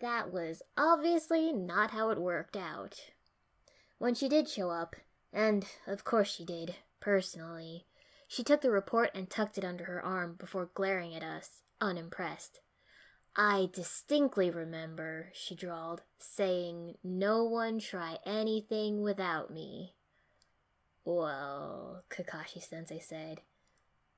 That 0.00 0.32
was 0.32 0.62
obviously 0.78 1.52
not 1.52 1.90
how 1.90 2.10
it 2.10 2.18
worked 2.18 2.56
out. 2.56 3.10
When 3.98 4.14
she 4.14 4.28
did 4.28 4.48
show 4.48 4.70
up, 4.70 4.96
and 5.32 5.66
of 5.86 6.04
course 6.04 6.32
she 6.32 6.44
did, 6.44 6.76
personally, 7.00 7.84
she 8.26 8.42
took 8.42 8.62
the 8.62 8.70
report 8.70 9.10
and 9.14 9.28
tucked 9.28 9.58
it 9.58 9.64
under 9.64 9.84
her 9.84 10.02
arm 10.02 10.36
before 10.38 10.70
glaring 10.72 11.14
at 11.14 11.22
us, 11.22 11.62
unimpressed. 11.80 12.60
I 13.40 13.70
distinctly 13.72 14.50
remember, 14.50 15.30
she 15.32 15.54
drawled, 15.54 16.02
saying, 16.18 16.96
No 17.04 17.44
one 17.44 17.78
try 17.78 18.18
anything 18.26 19.00
without 19.00 19.52
me. 19.52 19.94
Well, 21.04 22.02
Kakashi 22.10 22.60
sensei 22.60 22.98
said, 22.98 23.42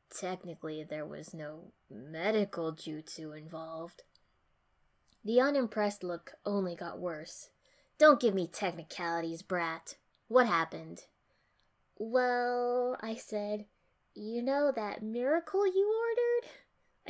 technically 0.09 0.83
there 0.83 1.05
was 1.05 1.35
no 1.35 1.73
medical 1.91 2.73
jutsu 2.73 3.37
involved. 3.37 4.05
The 5.23 5.39
unimpressed 5.39 6.03
look 6.03 6.33
only 6.47 6.75
got 6.75 6.99
worse. 6.99 7.50
Don't 7.99 8.21
give 8.21 8.35
me 8.35 8.47
technicalities, 8.47 9.43
brat. 9.43 9.97
What 10.29 10.47
happened? 10.47 11.05
Well, 11.99 12.97
I 13.03 13.17
said, 13.17 13.67
you 14.15 14.41
know 14.43 14.73
that 14.75 15.03
miracle 15.03 15.67
you 15.67 15.95
ordered? 16.09 16.30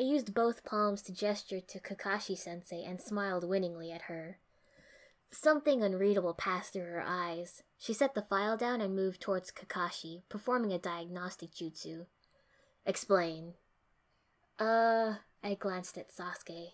I 0.01 0.03
used 0.03 0.33
both 0.33 0.65
palms 0.65 1.03
to 1.03 1.13
gesture 1.13 1.61
to 1.61 1.79
Kakashi 1.79 2.35
sensei 2.35 2.83
and 2.83 2.99
smiled 2.99 3.47
winningly 3.47 3.93
at 3.93 4.09
her. 4.09 4.39
Something 5.31 5.83
unreadable 5.83 6.33
passed 6.33 6.73
through 6.73 6.85
her 6.85 7.05
eyes. 7.07 7.63
She 7.77 7.93
set 7.93 8.15
the 8.15 8.23
file 8.23 8.57
down 8.57 8.81
and 8.81 8.97
moved 8.97 9.21
towards 9.21 9.53
Kakashi, 9.53 10.23
performing 10.31 10.73
a 10.73 10.79
diagnostic 10.79 11.51
jutsu. 11.51 12.07
Explain. 12.87 13.53
Uh, 14.59 15.17
I 15.45 15.53
glanced 15.53 15.99
at 15.99 16.11
Sasuke. 16.11 16.71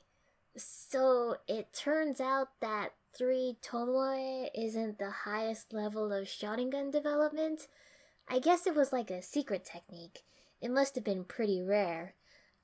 So 0.57 1.39
it 1.49 1.73
turns 1.73 2.21
out 2.21 2.51
that 2.61 2.93
3 3.19 3.57
Tomoe 3.61 4.51
isn't 4.55 5.01
the 5.01 5.11
highest 5.11 5.73
level 5.73 6.13
of 6.13 6.29
Sharingan 6.29 6.93
development? 6.93 7.67
I 8.29 8.39
guess 8.39 8.69
it 8.69 8.77
was 8.77 8.93
like 8.93 9.11
a 9.11 9.21
secret 9.21 9.65
technique. 9.65 10.23
It 10.61 10.71
must 10.71 10.95
have 10.95 11.03
been 11.03 11.25
pretty 11.25 11.61
rare. 11.61 12.15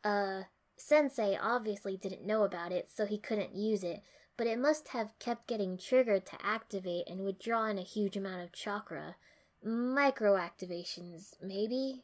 Uh, 0.04 0.42
Sensei 0.84 1.38
obviously 1.40 1.96
didn't 1.96 2.26
know 2.26 2.42
about 2.42 2.72
it, 2.72 2.90
so 2.90 3.06
he 3.06 3.16
couldn't 3.16 3.54
use 3.54 3.84
it, 3.84 4.02
but 4.36 4.48
it 4.48 4.58
must 4.58 4.88
have 4.88 5.16
kept 5.20 5.46
getting 5.46 5.78
triggered 5.78 6.26
to 6.26 6.44
activate 6.44 7.08
and 7.08 7.20
would 7.20 7.38
draw 7.38 7.66
in 7.66 7.78
a 7.78 7.82
huge 7.82 8.16
amount 8.16 8.42
of 8.42 8.50
chakra. 8.50 9.14
Micro 9.62 10.34
activations, 10.34 11.34
maybe? 11.40 12.02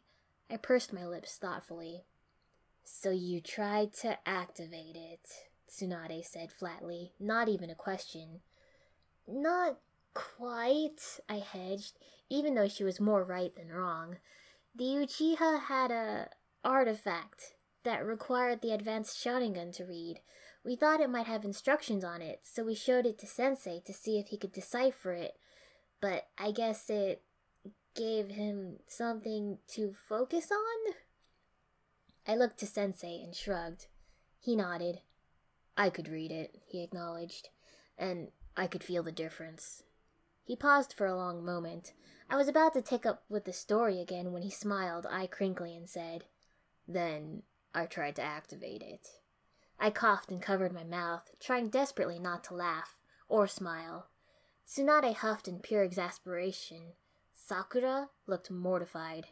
I 0.49 0.59
pursed 0.59 0.93
my 0.93 1.05
lips 1.05 1.37
thoughtfully. 1.37 2.05
So 2.85 3.11
you 3.11 3.41
tried 3.41 3.95
to 3.95 4.17
activate 4.25 4.95
it, 4.95 5.29
Tsunade 5.69 6.25
said 6.25 6.53
flatly, 6.53 7.15
not 7.19 7.49
even 7.49 7.71
a 7.71 7.75
question. 7.75 8.43
Not 9.27 9.81
quite, 10.15 11.19
I 11.29 11.41
hedged, 11.41 11.99
even 12.31 12.55
though 12.55 12.69
she 12.69 12.85
was 12.85 13.01
more 13.01 13.25
right 13.25 13.55
than 13.57 13.73
wrong. 13.73 14.19
The 14.73 14.85
Uchiha 14.85 15.63
had 15.63 15.91
a 15.91 16.29
artifact 16.65 17.55
that 17.89 18.05
required 18.05 18.61
the 18.61 18.73
advanced 18.73 19.17
Sharingan 19.17 19.73
to 19.77 19.85
read. 19.87 20.21
We 20.63 20.77
thought 20.77 21.01
it 21.01 21.09
might 21.09 21.27
have 21.27 21.43
instructions 21.43 22.05
on 22.05 22.21
it, 22.21 22.41
so 22.43 22.63
we 22.63 22.75
showed 22.75 23.07
it 23.07 23.19
to 23.21 23.27
Sensei 23.27 23.81
to 23.87 23.95
see 23.95 24.19
if 24.19 24.27
he 24.27 24.37
could 24.37 24.53
decipher 24.53 25.13
it. 25.13 25.39
But 25.99 26.29
I 26.37 26.51
guess 26.53 26.91
it 26.91 27.23
gave 27.95 28.29
him 28.29 28.77
something 28.87 29.57
to 29.69 29.95
focus 30.07 30.51
on? 30.53 30.95
I 32.27 32.37
looked 32.37 32.59
to 32.59 32.67
Sensei 32.67 33.23
and 33.25 33.35
shrugged. 33.35 33.87
He 34.39 34.55
nodded. 34.55 35.01
I 35.75 35.89
could 35.89 36.09
read 36.09 36.31
it, 36.31 36.61
he 36.67 36.83
acknowledged, 36.83 37.49
and 37.97 38.29
I 38.55 38.67
could 38.67 38.85
feel 38.85 39.03
the 39.03 39.13
difference. 39.13 39.83
He 40.45 40.57
paused 40.57 40.93
for 40.93 41.07
a 41.07 41.17
long 41.17 41.43
moment. 41.43 41.95
I 42.29 42.37
was 42.37 42.49
about 42.49 42.75
to 42.75 42.83
take 42.83 43.07
up 43.07 43.23
with 43.31 43.47
the 43.47 43.53
story 43.55 43.99
again 43.99 44.33
when 44.33 44.43
he 44.43 44.51
smiled, 44.51 45.07
eye 45.11 45.27
crinkly, 45.27 45.75
and 45.75 45.89
said, 45.89 46.25
Then 46.87 47.45
I 47.75 47.87
tried 47.87 48.17
to 48.17 48.23
activate 48.23 48.83
it. 48.83 49.09
I 49.79 49.91
coughed 49.91 50.31
and 50.31 50.43
covered 50.43 50.73
my 50.73 50.85
mouth, 50.85 51.31
trying 51.41 51.69
desperately 51.69 52.19
not 52.19 52.43
to 52.45 52.55
laugh 52.55 52.97
or 53.29 53.47
smile. 53.47 54.09
Tsunade 54.67 55.15
huffed 55.15 55.49
in 55.49 55.61
pure 55.61 55.83
exasperation. 55.83 56.93
Sakura 57.35 58.11
looked 58.27 58.51
mortified. 58.51 59.29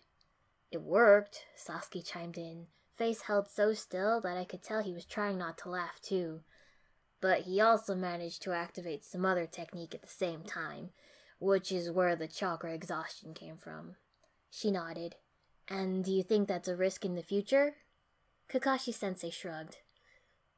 It 0.71 0.83
worked, 0.83 1.45
Sasuke 1.57 2.05
chimed 2.05 2.39
in, 2.39 2.67
face 2.97 3.23
held 3.23 3.49
so 3.49 3.73
still 3.75 4.21
that 4.21 4.37
I 4.37 4.45
could 4.45 4.63
tell 4.63 4.83
he 4.83 4.95
was 4.95 5.05
trying 5.05 5.39
not 5.39 5.59
to 5.59 5.69
laugh 5.69 6.01
too. 6.01 6.41
But 7.21 7.43
he 7.43 7.61
also 7.61 7.95
managed 7.95 8.43
to 8.43 8.53
activate 8.53 9.05
some 9.05 9.25
other 9.25 9.47
technique 9.47 9.95
at 9.95 10.03
the 10.03 10.09
same 10.09 10.43
time, 10.43 10.91
which 11.39 11.73
is 11.73 11.91
where 11.91 12.17
the 12.17 12.29
chakra 12.29 12.73
exhaustion 12.73 13.35
came 13.35 13.57
from. 13.57 13.97
She 14.51 14.71
nodded. 14.71 15.17
And 15.69 16.05
do 16.05 16.13
you 16.13 16.23
think 16.23 16.47
that's 16.47 16.69
a 16.69 16.77
risk 16.77 17.05
in 17.05 17.15
the 17.15 17.23
future? 17.23 17.75
Kakashi 18.51 18.95
sensei 18.95 19.31
shrugged. 19.31 19.79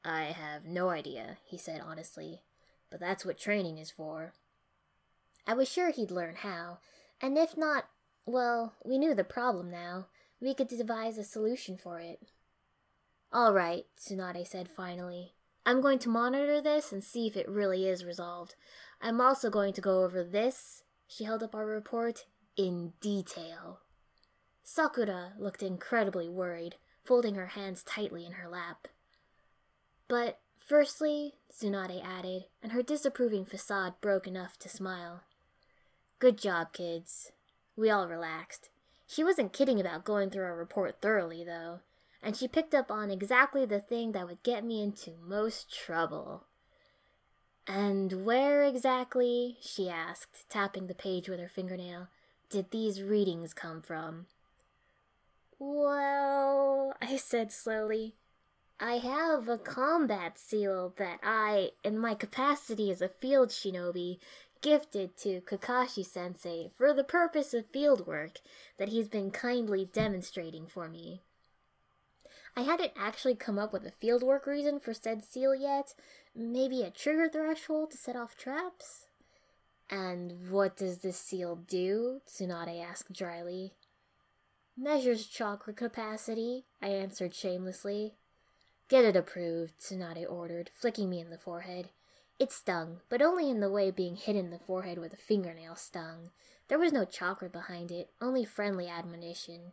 I 0.05 0.25
have 0.25 0.65
no 0.65 0.91
idea, 0.91 1.39
he 1.45 1.59
said 1.59 1.81
honestly, 1.85 2.43
but 2.91 3.01
that's 3.01 3.25
what 3.25 3.39
training 3.39 3.79
is 3.79 3.91
for. 3.91 4.35
I 5.47 5.55
was 5.55 5.69
sure 5.69 5.91
he'd 5.91 6.11
learn 6.11 6.37
how, 6.37 6.79
and 7.21 7.37
if 7.39 7.57
not, 7.57 7.85
well, 8.27 8.75
we 8.85 8.99
knew 8.99 9.15
the 9.15 9.25
problem 9.25 9.71
now. 9.71 10.09
We 10.41 10.55
could 10.55 10.69
devise 10.69 11.19
a 11.19 11.25
solution 11.25 11.77
for 11.77 11.99
it. 11.99 12.21
All 13.33 13.53
right, 13.53 13.87
Tsunade 13.99 14.47
said 14.47 14.69
finally. 14.69 15.35
I'm 15.67 15.81
going 15.81 15.99
to 16.01 16.09
monitor 16.09 16.61
this 16.61 16.93
and 16.93 17.03
see 17.03 17.27
if 17.27 17.37
it 17.37 17.49
really 17.49 17.87
is 17.87 18.05
resolved. 18.05 18.55
I'm 19.01 19.21
also 19.21 19.51
going 19.51 19.73
to 19.75 19.81
go 19.81 20.05
over 20.05 20.23
this, 20.23 20.83
she 21.07 21.25
held 21.25 21.43
up 21.43 21.55
our 21.55 21.67
report, 21.67 22.27
in 22.57 22.93
detail. 23.01 23.81
Sakura 24.63 25.33
looked 25.39 25.63
incredibly 25.63 26.29
worried, 26.29 26.77
folding 27.09 27.37
her 27.37 27.47
hands 27.47 27.83
tightly 27.83 28.27
in 28.27 28.33
her 28.33 28.51
lap. 28.51 28.87
But 30.09 30.41
firstly, 30.59 31.37
Tsunade 31.51 32.05
added, 32.05 32.45
and 32.63 32.73
her 32.73 32.83
disapproving 32.83 33.47
facade 33.47 33.95
broke 34.03 34.27
enough 34.27 34.59
to 34.59 34.69
smile. 34.69 35.23
Good 36.19 36.37
job, 36.37 36.75
kids. 36.75 37.33
We 37.77 37.89
all 37.89 38.07
relaxed. 38.07 38.69
She 39.07 39.25
wasn't 39.25 39.55
kidding 39.55 39.81
about 39.81 40.05
going 40.05 40.29
through 40.29 40.45
our 40.45 40.55
report 40.55 41.01
thoroughly, 41.01 41.43
though, 41.45 41.81
and 42.23 42.37
she 42.37 42.47
picked 42.47 42.75
up 42.75 42.91
on 42.91 43.11
exactly 43.11 43.65
the 43.65 43.81
thing 43.81 44.13
that 44.13 44.27
would 44.27 44.43
get 44.43 44.63
me 44.63 44.83
into 44.83 45.13
most 45.27 45.75
trouble. 45.75 46.45
And 47.67 48.27
where 48.27 48.63
exactly, 48.63 49.57
she 49.63 49.89
asked, 49.89 50.51
tapping 50.51 50.89
the 50.89 50.95
page 50.95 51.27
with 51.27 51.41
her 51.41 51.49
fingernail, 51.49 52.09
did 52.51 52.71
these 52.71 53.03
readings 53.03 53.55
come 53.55 53.81
from? 53.81 54.27
Well, 55.59 56.95
I 57.03 57.17
said 57.17 57.51
slowly, 57.51 58.15
I 58.79 58.99
have 58.99 59.49
a 59.49 59.59
combat 59.59 60.39
seal 60.39 60.95
that 60.99 61.19
I, 61.23 61.73
in 61.83 61.99
my 61.99 62.15
capacity 62.15 62.93
as 62.93 63.03
a 63.03 63.09
field 63.09 63.49
shinobi, 63.49 64.19
gifted 64.61 65.17
to 65.19 65.41
Kakashi 65.41 66.05
sensei 66.05 66.71
for 66.77 66.93
the 66.93 67.05
purpose 67.05 67.55
of 67.55 67.67
field 67.67 68.07
work 68.07 68.39
that 68.77 68.89
he's 68.89 69.09
been 69.09 69.31
kindly 69.31 69.89
demonstrating 69.93 70.67
for 70.67 70.89
me. 70.89 71.23
I 72.57 72.63
hadn't 72.63 72.93
actually 72.97 73.35
come 73.35 73.59
up 73.59 73.73
with 73.73 73.87
a 73.87 73.93
fieldwork 74.05 74.47
reason 74.47 74.81
for 74.81 74.95
said 74.95 75.25
seal 75.25 75.55
yet. 75.55 75.95
Maybe 76.35 76.83
a 76.83 76.91
trigger 76.91 77.29
threshold 77.29 77.93
to 77.93 77.97
set 77.97 78.17
off 78.17 78.37
traps? 78.37 79.07
And 79.91 80.51
what 80.51 80.77
does 80.77 80.99
this 80.99 81.19
seal 81.19 81.57
do? 81.57 82.21
Tsunade 82.27 82.83
asked 82.83 83.13
dryly. 83.13 83.75
Measures 84.81 85.27
chakra 85.27 85.73
capacity, 85.73 86.65
I 86.81 86.91
answered 86.91 87.35
shamelessly. 87.35 88.15
Get 88.89 89.05
it 89.05 89.17
approved, 89.17 89.77
Tsunade 89.81 90.25
ordered, 90.31 90.71
flicking 90.73 91.11
me 91.11 91.19
in 91.19 91.31
the 91.31 91.37
forehead. 91.37 91.89
It 92.39 92.53
stung, 92.53 93.01
but 93.09 93.21
only 93.21 93.51
in 93.51 93.59
the 93.59 93.71
way 93.71 93.91
being 93.91 94.15
hit 94.15 94.37
in 94.37 94.51
the 94.51 94.59
forehead 94.61 94.99
with 94.99 95.13
a 95.13 95.17
fingernail 95.17 95.75
stung. 95.75 96.31
There 96.69 96.79
was 96.79 96.93
no 96.93 97.05
chakra 97.05 97.49
behind 97.49 97.91
it, 97.91 98.11
only 98.21 98.45
friendly 98.45 98.89
admonition. 98.89 99.73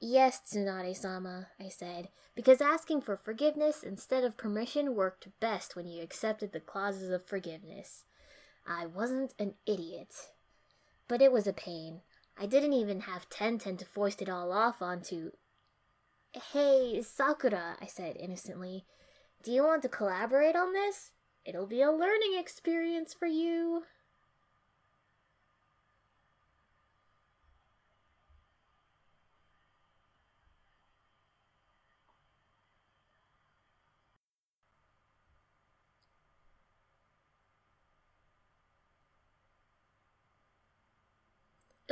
Yes, 0.00 0.40
Tsunade 0.40 0.96
sama, 0.96 1.48
I 1.60 1.68
said, 1.68 2.08
because 2.34 2.62
asking 2.62 3.02
for 3.02 3.18
forgiveness 3.18 3.82
instead 3.82 4.24
of 4.24 4.38
permission 4.38 4.94
worked 4.94 5.28
best 5.40 5.76
when 5.76 5.86
you 5.86 6.02
accepted 6.02 6.52
the 6.52 6.60
clauses 6.60 7.10
of 7.10 7.22
forgiveness. 7.26 8.04
I 8.66 8.86
wasn't 8.86 9.34
an 9.38 9.56
idiot. 9.66 10.30
But 11.06 11.20
it 11.20 11.32
was 11.32 11.46
a 11.46 11.52
pain. 11.52 12.00
I 12.38 12.46
didn't 12.46 12.72
even 12.72 13.02
have 13.02 13.28
Tenten 13.28 13.78
to 13.78 13.84
foist 13.84 14.22
it 14.22 14.28
all 14.28 14.52
off 14.52 14.82
onto. 14.82 15.32
Hey, 16.32 17.02
Sakura, 17.02 17.76
I 17.80 17.86
said 17.86 18.16
innocently. 18.16 18.86
Do 19.42 19.52
you 19.52 19.64
want 19.64 19.82
to 19.82 19.88
collaborate 19.88 20.56
on 20.56 20.72
this? 20.72 21.12
It'll 21.44 21.66
be 21.66 21.82
a 21.82 21.90
learning 21.90 22.36
experience 22.38 23.12
for 23.12 23.26
you. 23.26 23.84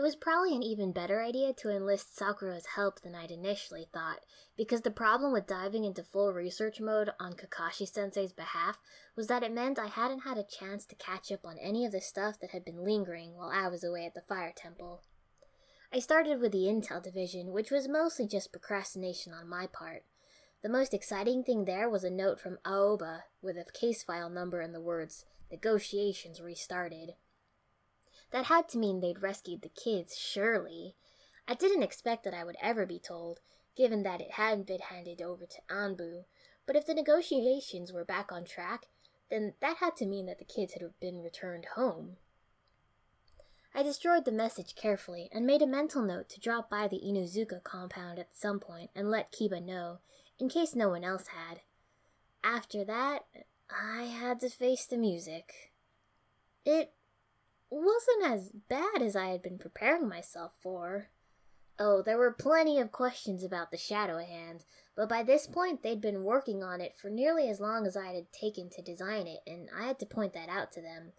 It 0.00 0.02
was 0.02 0.16
probably 0.16 0.56
an 0.56 0.62
even 0.62 0.92
better 0.92 1.20
idea 1.20 1.52
to 1.52 1.68
enlist 1.68 2.16
Sakura's 2.16 2.64
help 2.74 3.02
than 3.02 3.14
I'd 3.14 3.30
initially 3.30 3.86
thought, 3.92 4.20
because 4.56 4.80
the 4.80 4.90
problem 4.90 5.30
with 5.30 5.46
diving 5.46 5.84
into 5.84 6.02
full 6.02 6.32
research 6.32 6.80
mode 6.80 7.10
on 7.20 7.34
Kakashi 7.34 7.86
sensei's 7.86 8.32
behalf 8.32 8.78
was 9.14 9.26
that 9.26 9.42
it 9.42 9.52
meant 9.52 9.78
I 9.78 9.88
hadn't 9.88 10.20
had 10.20 10.38
a 10.38 10.42
chance 10.42 10.86
to 10.86 10.94
catch 10.94 11.30
up 11.30 11.44
on 11.44 11.58
any 11.58 11.84
of 11.84 11.92
the 11.92 12.00
stuff 12.00 12.40
that 12.40 12.52
had 12.52 12.64
been 12.64 12.82
lingering 12.82 13.36
while 13.36 13.50
I 13.50 13.68
was 13.68 13.84
away 13.84 14.06
at 14.06 14.14
the 14.14 14.22
Fire 14.22 14.54
Temple. 14.56 15.02
I 15.92 15.98
started 15.98 16.40
with 16.40 16.52
the 16.52 16.64
Intel 16.64 17.02
division, 17.02 17.52
which 17.52 17.70
was 17.70 17.86
mostly 17.86 18.26
just 18.26 18.52
procrastination 18.52 19.34
on 19.34 19.50
my 19.50 19.66
part. 19.66 20.04
The 20.62 20.70
most 20.70 20.94
exciting 20.94 21.44
thing 21.44 21.66
there 21.66 21.90
was 21.90 22.04
a 22.04 22.10
note 22.10 22.40
from 22.40 22.56
Aoba 22.64 23.24
with 23.42 23.58
a 23.58 23.70
case 23.78 24.02
file 24.02 24.30
number 24.30 24.62
and 24.62 24.74
the 24.74 24.80
words, 24.80 25.26
Negotiations 25.50 26.40
restarted. 26.40 27.16
That 28.30 28.46
had 28.46 28.68
to 28.70 28.78
mean 28.78 29.00
they'd 29.00 29.22
rescued 29.22 29.62
the 29.62 29.68
kids, 29.68 30.16
surely. 30.16 30.94
I 31.48 31.54
didn't 31.54 31.82
expect 31.82 32.24
that 32.24 32.34
I 32.34 32.44
would 32.44 32.56
ever 32.62 32.86
be 32.86 32.98
told, 32.98 33.40
given 33.76 34.02
that 34.04 34.20
it 34.20 34.32
hadn't 34.32 34.66
been 34.66 34.80
handed 34.80 35.20
over 35.20 35.46
to 35.46 35.62
Anbu, 35.68 36.24
but 36.66 36.76
if 36.76 36.86
the 36.86 36.94
negotiations 36.94 37.92
were 37.92 38.04
back 38.04 38.30
on 38.30 38.44
track, 38.44 38.86
then 39.30 39.54
that 39.60 39.78
had 39.78 39.96
to 39.96 40.06
mean 40.06 40.26
that 40.26 40.38
the 40.38 40.44
kids 40.44 40.74
had 40.74 40.82
been 41.00 41.22
returned 41.22 41.66
home. 41.76 42.16
I 43.74 43.82
destroyed 43.82 44.24
the 44.24 44.32
message 44.32 44.74
carefully 44.74 45.28
and 45.32 45.46
made 45.46 45.62
a 45.62 45.66
mental 45.66 46.02
note 46.02 46.28
to 46.30 46.40
drop 46.40 46.68
by 46.68 46.88
the 46.88 47.00
Inuzuka 47.00 47.62
compound 47.62 48.18
at 48.18 48.36
some 48.36 48.58
point 48.58 48.90
and 48.94 49.10
let 49.10 49.32
Kiba 49.32 49.64
know, 49.64 49.98
in 50.38 50.48
case 50.48 50.74
no 50.74 50.88
one 50.88 51.04
else 51.04 51.28
had. 51.28 51.60
After 52.42 52.84
that, 52.84 53.26
I 53.70 54.04
had 54.04 54.40
to 54.40 54.48
face 54.50 54.86
the 54.86 54.96
music. 54.96 55.72
It 56.64 56.92
wasn't 57.70 58.24
as 58.24 58.50
bad 58.68 59.00
as 59.00 59.14
I 59.14 59.28
had 59.28 59.42
been 59.42 59.58
preparing 59.58 60.08
myself 60.08 60.52
for. 60.60 61.08
Oh, 61.78 62.02
there 62.02 62.18
were 62.18 62.32
plenty 62.32 62.78
of 62.78 62.92
questions 62.92 63.42
about 63.42 63.70
the 63.70 63.78
Shadow 63.78 64.18
Hand, 64.18 64.64
but 64.96 65.08
by 65.08 65.22
this 65.22 65.46
point 65.46 65.82
they'd 65.82 66.00
been 66.00 66.24
working 66.24 66.62
on 66.62 66.80
it 66.80 66.96
for 67.00 67.08
nearly 67.08 67.48
as 67.48 67.60
long 67.60 67.86
as 67.86 67.96
I 67.96 68.12
had 68.12 68.32
taken 68.32 68.68
to 68.70 68.82
design 68.82 69.26
it, 69.26 69.40
and 69.46 69.68
I 69.74 69.86
had 69.86 69.98
to 70.00 70.06
point 70.06 70.34
that 70.34 70.50
out 70.50 70.72
to 70.72 70.82
them. 70.82 71.12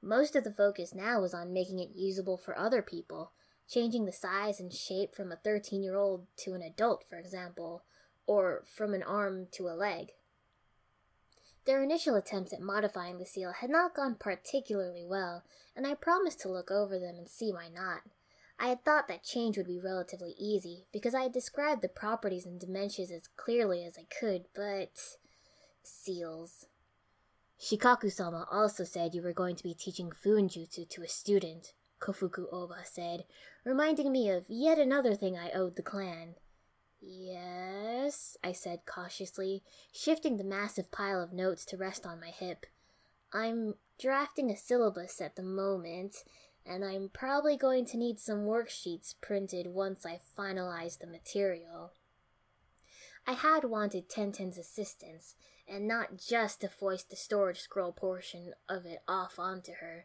Most 0.00 0.36
of 0.36 0.44
the 0.44 0.52
focus 0.52 0.94
now 0.94 1.20
was 1.20 1.34
on 1.34 1.52
making 1.52 1.80
it 1.80 1.96
usable 1.96 2.36
for 2.36 2.56
other 2.56 2.82
people, 2.82 3.32
changing 3.68 4.04
the 4.04 4.12
size 4.12 4.60
and 4.60 4.72
shape 4.72 5.16
from 5.16 5.32
a 5.32 5.36
13 5.36 5.82
year 5.82 5.96
old 5.96 6.26
to 6.36 6.54
an 6.54 6.62
adult, 6.62 7.04
for 7.08 7.18
example, 7.18 7.82
or 8.26 8.64
from 8.66 8.94
an 8.94 9.02
arm 9.02 9.48
to 9.52 9.68
a 9.68 9.74
leg. 9.74 10.12
Their 11.66 11.82
initial 11.82 12.14
attempts 12.14 12.52
at 12.52 12.60
modifying 12.60 13.18
the 13.18 13.26
seal 13.26 13.52
had 13.52 13.70
not 13.70 13.94
gone 13.94 14.14
particularly 14.14 15.04
well, 15.04 15.42
and 15.74 15.86
I 15.86 15.94
promised 15.94 16.40
to 16.40 16.48
look 16.48 16.70
over 16.70 16.98
them 16.98 17.16
and 17.16 17.28
see 17.28 17.52
why 17.52 17.68
not. 17.68 18.02
I 18.58 18.68
had 18.68 18.84
thought 18.84 19.08
that 19.08 19.24
change 19.24 19.56
would 19.56 19.66
be 19.66 19.80
relatively 19.80 20.34
easy, 20.38 20.86
because 20.92 21.14
I 21.14 21.22
had 21.22 21.32
described 21.32 21.82
the 21.82 21.88
properties 21.88 22.46
and 22.46 22.58
dimensions 22.58 23.10
as 23.10 23.28
clearly 23.36 23.84
as 23.84 23.98
I 23.98 24.06
could, 24.18 24.44
but. 24.54 25.16
Seals. 25.82 26.66
Shikaku 27.60 28.12
sama 28.12 28.46
also 28.50 28.84
said 28.84 29.14
you 29.14 29.22
were 29.22 29.32
going 29.32 29.56
to 29.56 29.62
be 29.62 29.74
teaching 29.74 30.10
Fuinjutsu 30.10 30.88
to 30.88 31.02
a 31.02 31.08
student, 31.08 31.72
Kofuku 32.00 32.46
Oba 32.52 32.84
said, 32.84 33.24
reminding 33.64 34.12
me 34.12 34.30
of 34.30 34.44
yet 34.48 34.78
another 34.78 35.14
thing 35.14 35.36
I 35.36 35.50
owed 35.50 35.76
the 35.76 35.82
clan. 35.82 36.36
Yes, 37.00 38.36
I 38.42 38.52
said 38.52 38.80
cautiously, 38.86 39.62
shifting 39.92 40.36
the 40.36 40.44
massive 40.44 40.90
pile 40.90 41.22
of 41.22 41.32
notes 41.32 41.64
to 41.66 41.76
rest 41.76 42.06
on 42.06 42.20
my 42.20 42.30
hip. 42.30 42.66
I'm 43.32 43.74
drafting 44.00 44.50
a 44.50 44.56
syllabus 44.56 45.20
at 45.20 45.36
the 45.36 45.42
moment, 45.42 46.24
and 46.64 46.84
I'm 46.84 47.10
probably 47.12 47.56
going 47.56 47.84
to 47.86 47.98
need 47.98 48.18
some 48.18 48.46
worksheets 48.46 49.14
printed 49.20 49.68
once 49.68 50.04
I 50.06 50.20
finalize 50.38 50.98
the 50.98 51.06
material. 51.06 51.92
I 53.26 53.32
had 53.32 53.64
wanted 53.64 54.08
Tenten's 54.08 54.58
assistance, 54.58 55.34
and 55.68 55.86
not 55.86 56.16
just 56.16 56.60
to 56.60 56.68
foist 56.68 57.10
the 57.10 57.16
storage 57.16 57.60
scroll 57.60 57.92
portion 57.92 58.54
of 58.68 58.86
it 58.86 59.02
off 59.08 59.38
onto 59.38 59.72
her, 59.80 60.04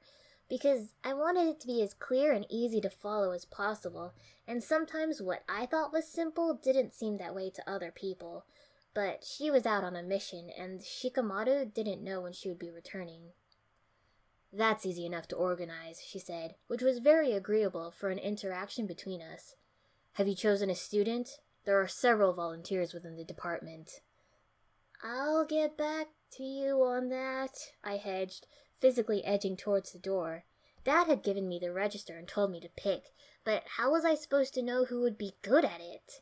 because 0.52 0.96
I 1.02 1.14
wanted 1.14 1.48
it 1.48 1.62
to 1.62 1.68
be 1.68 1.82
as 1.82 1.94
clear 1.94 2.34
and 2.34 2.46
easy 2.50 2.82
to 2.82 2.90
follow 2.90 3.32
as 3.32 3.46
possible, 3.46 4.14
and 4.46 4.62
sometimes 4.62 5.22
what 5.22 5.46
I 5.48 5.66
thought 5.66 5.94
was 5.94 6.06
simple 6.06 6.60
didn't 6.62 6.94
seem 6.94 7.20
that 7.20 7.34
way 7.34 7.50
to 7.52 7.70
other 7.70 7.90
people. 7.90 8.44
But 8.94 9.24
she 9.24 9.50
was 9.50 9.66
out 9.66 9.86
on 9.86 9.96
a 9.96 10.04
mission, 10.04 10.50
and 10.60 10.82
Shikamaru 10.82 11.74
didn't 11.74 12.04
know 12.04 12.20
when 12.20 12.34
she 12.34 12.50
would 12.50 12.60
be 12.60 12.70
returning. 12.70 13.30
That's 14.52 14.86
easy 14.86 15.06
enough 15.06 15.30
to 15.30 15.38
organize, 15.38 16.02
she 16.06 16.20
said, 16.20 16.56
which 16.68 16.82
was 16.82 17.00
very 17.00 17.32
agreeable 17.32 17.90
for 17.90 18.10
an 18.10 18.20
interaction 18.20 18.86
between 18.86 19.22
us. 19.22 19.56
Have 20.16 20.28
you 20.28 20.36
chosen 20.36 20.70
a 20.70 20.76
student? 20.76 21.30
There 21.64 21.82
are 21.82 21.88
several 21.88 22.34
volunteers 22.34 22.94
within 22.94 23.16
the 23.16 23.24
department. 23.24 24.02
I'll 25.02 25.46
get 25.46 25.78
back 25.78 26.08
to 26.34 26.44
you 26.44 26.84
on 26.84 27.08
that, 27.08 27.52
I 27.86 27.96
hedged, 27.96 28.48
physically 28.82 29.24
edging 29.24 29.56
towards 29.56 29.94
the 29.94 30.00
door. 30.00 30.44
Dad 30.84 31.08
had 31.08 31.24
given 31.24 31.48
me 31.48 31.60
the 31.60 31.72
register 31.72 32.18
and 32.18 32.28
told 32.28 32.52
me 32.52 32.60
to 32.60 32.70
pick, 32.76 33.14
but 33.46 33.64
how 33.78 33.92
was 33.92 34.04
I 34.04 34.16
supposed 34.16 34.54
to 34.56 34.64
know 34.64 34.86
who 34.86 35.02
would 35.02 35.18
be 35.18 35.36
good 35.42 35.64
at 35.64 35.80
it? 35.80 36.22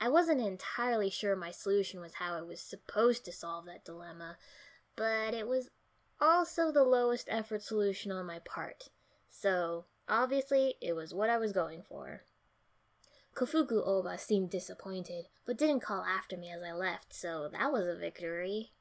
I 0.00 0.08
wasn't 0.08 0.40
entirely 0.40 1.10
sure 1.10 1.34
my 1.34 1.50
solution 1.50 2.00
was 2.00 2.14
how 2.14 2.34
I 2.34 2.42
was 2.42 2.60
supposed 2.60 3.24
to 3.24 3.32
solve 3.32 3.64
that 3.66 3.84
dilemma, 3.84 4.36
but 4.94 5.34
it 5.34 5.48
was 5.48 5.70
also 6.20 6.70
the 6.70 6.84
lowest 6.84 7.26
effort 7.30 7.62
solution 7.62 8.12
on 8.12 8.26
my 8.26 8.38
part. 8.38 8.90
So, 9.28 9.86
obviously, 10.08 10.74
it 10.80 10.94
was 10.94 11.14
what 11.14 11.30
I 11.30 11.38
was 11.38 11.52
going 11.52 11.82
for. 11.82 12.22
Kofuku 13.34 13.86
Oba 13.86 14.18
seemed 14.18 14.50
disappointed, 14.50 15.26
but 15.46 15.58
didn't 15.58 15.80
call 15.80 16.04
after 16.04 16.36
me 16.36 16.50
as 16.50 16.62
I 16.62 16.72
left, 16.72 17.14
so 17.14 17.48
that 17.52 17.72
was 17.72 17.86
a 17.86 17.96
victory. 17.96 18.72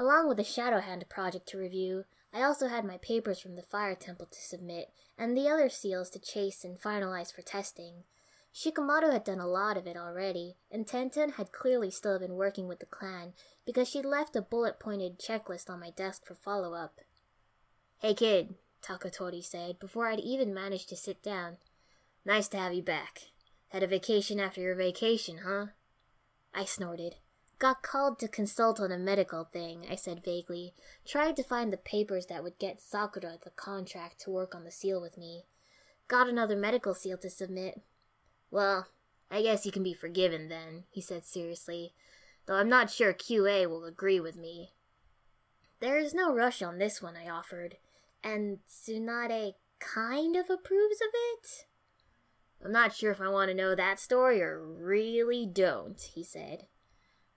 Along 0.00 0.28
with 0.28 0.38
the 0.38 0.44
Shadow 0.44 0.80
Hand 0.80 1.04
project 1.10 1.46
to 1.48 1.58
review, 1.58 2.06
I 2.32 2.42
also 2.42 2.68
had 2.68 2.86
my 2.86 2.96
papers 2.96 3.38
from 3.38 3.54
the 3.54 3.62
Fire 3.62 3.94
Temple 3.94 4.28
to 4.30 4.40
submit, 4.40 4.94
and 5.18 5.36
the 5.36 5.46
other 5.46 5.68
seals 5.68 6.08
to 6.10 6.18
chase 6.18 6.64
and 6.64 6.80
finalize 6.80 7.30
for 7.30 7.42
testing. 7.42 8.04
Shikamaru 8.54 9.12
had 9.12 9.24
done 9.24 9.40
a 9.40 9.46
lot 9.46 9.76
of 9.76 9.86
it 9.86 9.98
already, 9.98 10.56
and 10.70 10.86
Tenten 10.86 11.34
had 11.34 11.52
clearly 11.52 11.90
still 11.90 12.18
been 12.18 12.36
working 12.36 12.66
with 12.66 12.78
the 12.80 12.86
clan 12.86 13.34
because 13.66 13.90
she'd 13.90 14.06
left 14.06 14.34
a 14.34 14.40
bullet 14.40 14.80
pointed 14.80 15.18
checklist 15.18 15.68
on 15.68 15.80
my 15.80 15.90
desk 15.90 16.24
for 16.24 16.34
follow 16.34 16.72
up. 16.72 17.00
Hey 17.98 18.14
kid, 18.14 18.54
Takatori 18.82 19.44
said 19.44 19.78
before 19.78 20.08
I'd 20.08 20.20
even 20.20 20.54
managed 20.54 20.88
to 20.88 20.96
sit 20.96 21.22
down. 21.22 21.58
Nice 22.24 22.48
to 22.48 22.56
have 22.56 22.72
you 22.72 22.82
back. 22.82 23.24
Had 23.68 23.82
a 23.82 23.86
vacation 23.86 24.40
after 24.40 24.62
your 24.62 24.76
vacation, 24.76 25.40
huh? 25.44 25.66
I 26.54 26.64
snorted. 26.64 27.16
Got 27.60 27.82
called 27.82 28.18
to 28.20 28.26
consult 28.26 28.80
on 28.80 28.90
a 28.90 28.96
medical 28.96 29.44
thing, 29.44 29.84
I 29.90 29.94
said 29.94 30.24
vaguely, 30.24 30.72
trying 31.06 31.34
to 31.34 31.42
find 31.42 31.70
the 31.70 31.76
papers 31.76 32.24
that 32.26 32.42
would 32.42 32.58
get 32.58 32.80
Sakura 32.80 33.36
the 33.44 33.50
contract 33.50 34.18
to 34.22 34.30
work 34.30 34.54
on 34.54 34.64
the 34.64 34.70
seal 34.70 34.98
with 34.98 35.18
me. 35.18 35.44
Got 36.08 36.26
another 36.26 36.56
medical 36.56 36.94
seal 36.94 37.18
to 37.18 37.28
submit. 37.28 37.82
Well, 38.50 38.88
I 39.30 39.42
guess 39.42 39.66
you 39.66 39.72
can 39.72 39.82
be 39.82 39.92
forgiven 39.92 40.48
then, 40.48 40.84
he 40.90 41.02
said 41.02 41.26
seriously, 41.26 41.92
though 42.46 42.54
I'm 42.54 42.70
not 42.70 42.90
sure 42.90 43.12
QA 43.12 43.68
will 43.68 43.84
agree 43.84 44.20
with 44.20 44.38
me. 44.38 44.72
There 45.80 45.98
is 45.98 46.14
no 46.14 46.34
rush 46.34 46.62
on 46.62 46.78
this 46.78 47.02
one, 47.02 47.14
I 47.14 47.28
offered, 47.28 47.76
and 48.24 48.60
Tsunade 48.66 49.52
kind 49.80 50.34
of 50.34 50.48
approves 50.48 51.02
of 51.02 51.08
it? 51.12 51.66
I'm 52.64 52.72
not 52.72 52.94
sure 52.94 53.10
if 53.10 53.20
I 53.20 53.28
want 53.28 53.50
to 53.50 53.54
know 53.54 53.74
that 53.74 54.00
story 54.00 54.40
or 54.40 54.66
really 54.66 55.44
don't, 55.44 56.00
he 56.00 56.24
said. 56.24 56.64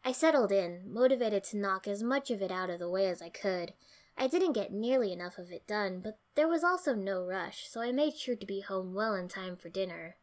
I 0.06 0.12
settled 0.12 0.52
in, 0.52 0.82
motivated 0.86 1.46
to 1.46 1.58
knock 1.58 1.88
as 1.88 2.04
much 2.04 2.30
of 2.30 2.42
it 2.42 2.52
out 2.52 2.70
of 2.70 2.80
the 2.80 2.90
way 2.90 3.08
as 3.08 3.22
I 3.22 3.30
could. 3.30 3.74
I 4.18 4.28
didn't 4.28 4.54
get 4.54 4.72
nearly 4.72 5.14
enough 5.14 5.38
of 5.38 5.52
it 5.52 5.66
done, 5.66 6.02
but 6.02 6.20
there 6.36 6.48
was 6.48 6.64
also 6.64 6.94
no 6.94 7.24
rush, 7.24 7.70
so 7.70 7.82
I 7.82 7.92
made 7.92 8.18
sure 8.18 8.36
to 8.36 8.46
be 8.46 8.62
home 8.62 8.94
well 8.94 9.16
in 9.16 9.28
time 9.28 9.56
for 9.56 9.70
dinner. 9.70 10.18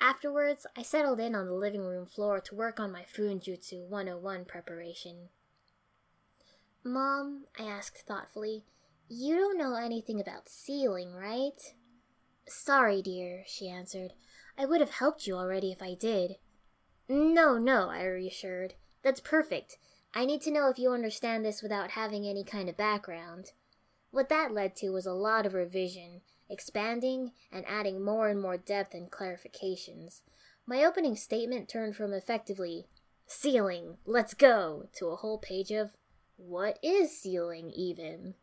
Afterwards, 0.00 0.66
I 0.76 0.82
settled 0.82 1.20
in 1.20 1.34
on 1.34 1.46
the 1.46 1.52
living 1.52 1.82
room 1.82 2.06
floor 2.06 2.40
to 2.40 2.54
work 2.54 2.80
on 2.80 2.90
my 2.90 3.02
Fuinjutsu 3.02 3.86
101 3.86 4.44
preparation. 4.46 5.28
Mom, 6.82 7.44
I 7.58 7.64
asked 7.64 8.06
thoughtfully, 8.06 8.64
you 9.08 9.36
don't 9.36 9.58
know 9.58 9.76
anything 9.76 10.20
about 10.20 10.48
sealing, 10.48 11.14
right? 11.14 11.74
Sorry, 12.48 13.02
dear, 13.02 13.44
she 13.46 13.68
answered. 13.68 14.14
I 14.58 14.64
would 14.64 14.80
have 14.80 14.90
helped 14.90 15.26
you 15.26 15.36
already 15.36 15.70
if 15.70 15.82
I 15.82 15.94
did. 15.94 16.36
No, 17.08 17.58
no, 17.58 17.88
I 17.88 18.04
reassured. 18.04 18.74
That's 19.06 19.20
perfect. 19.20 19.78
I 20.14 20.24
need 20.24 20.40
to 20.40 20.50
know 20.50 20.68
if 20.68 20.80
you 20.80 20.90
understand 20.90 21.44
this 21.44 21.62
without 21.62 21.92
having 21.92 22.26
any 22.26 22.42
kind 22.42 22.68
of 22.68 22.76
background. 22.76 23.52
What 24.10 24.28
that 24.30 24.52
led 24.52 24.74
to 24.78 24.90
was 24.90 25.06
a 25.06 25.12
lot 25.12 25.46
of 25.46 25.54
revision, 25.54 26.22
expanding, 26.50 27.30
and 27.52 27.64
adding 27.68 28.04
more 28.04 28.28
and 28.28 28.42
more 28.42 28.56
depth 28.56 28.94
and 28.94 29.08
clarifications. 29.08 30.22
My 30.66 30.82
opening 30.82 31.14
statement 31.14 31.68
turned 31.68 31.94
from 31.94 32.12
effectively, 32.12 32.88
sealing, 33.28 33.98
let's 34.06 34.34
go, 34.34 34.88
to 34.96 35.06
a 35.10 35.16
whole 35.16 35.38
page 35.38 35.70
of, 35.70 35.92
what 36.36 36.80
is 36.82 37.16
sealing 37.16 37.70
even? 37.70 38.34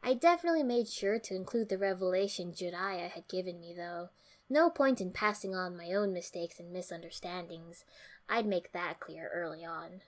I 0.00 0.14
definitely 0.14 0.62
made 0.62 0.86
sure 0.86 1.18
to 1.18 1.34
include 1.34 1.70
the 1.70 1.76
revelation 1.76 2.52
Jiraiya 2.52 3.10
had 3.10 3.26
given 3.26 3.58
me, 3.58 3.74
though. 3.76 4.10
No 4.48 4.70
point 4.70 5.00
in 5.00 5.10
passing 5.10 5.56
on 5.56 5.76
my 5.76 5.92
own 5.92 6.12
mistakes 6.12 6.60
and 6.60 6.72
misunderstandings. 6.72 7.84
I'd 8.28 8.46
make 8.46 8.72
that 8.72 9.00
clear 9.00 9.30
early 9.32 9.64
on. 9.64 10.02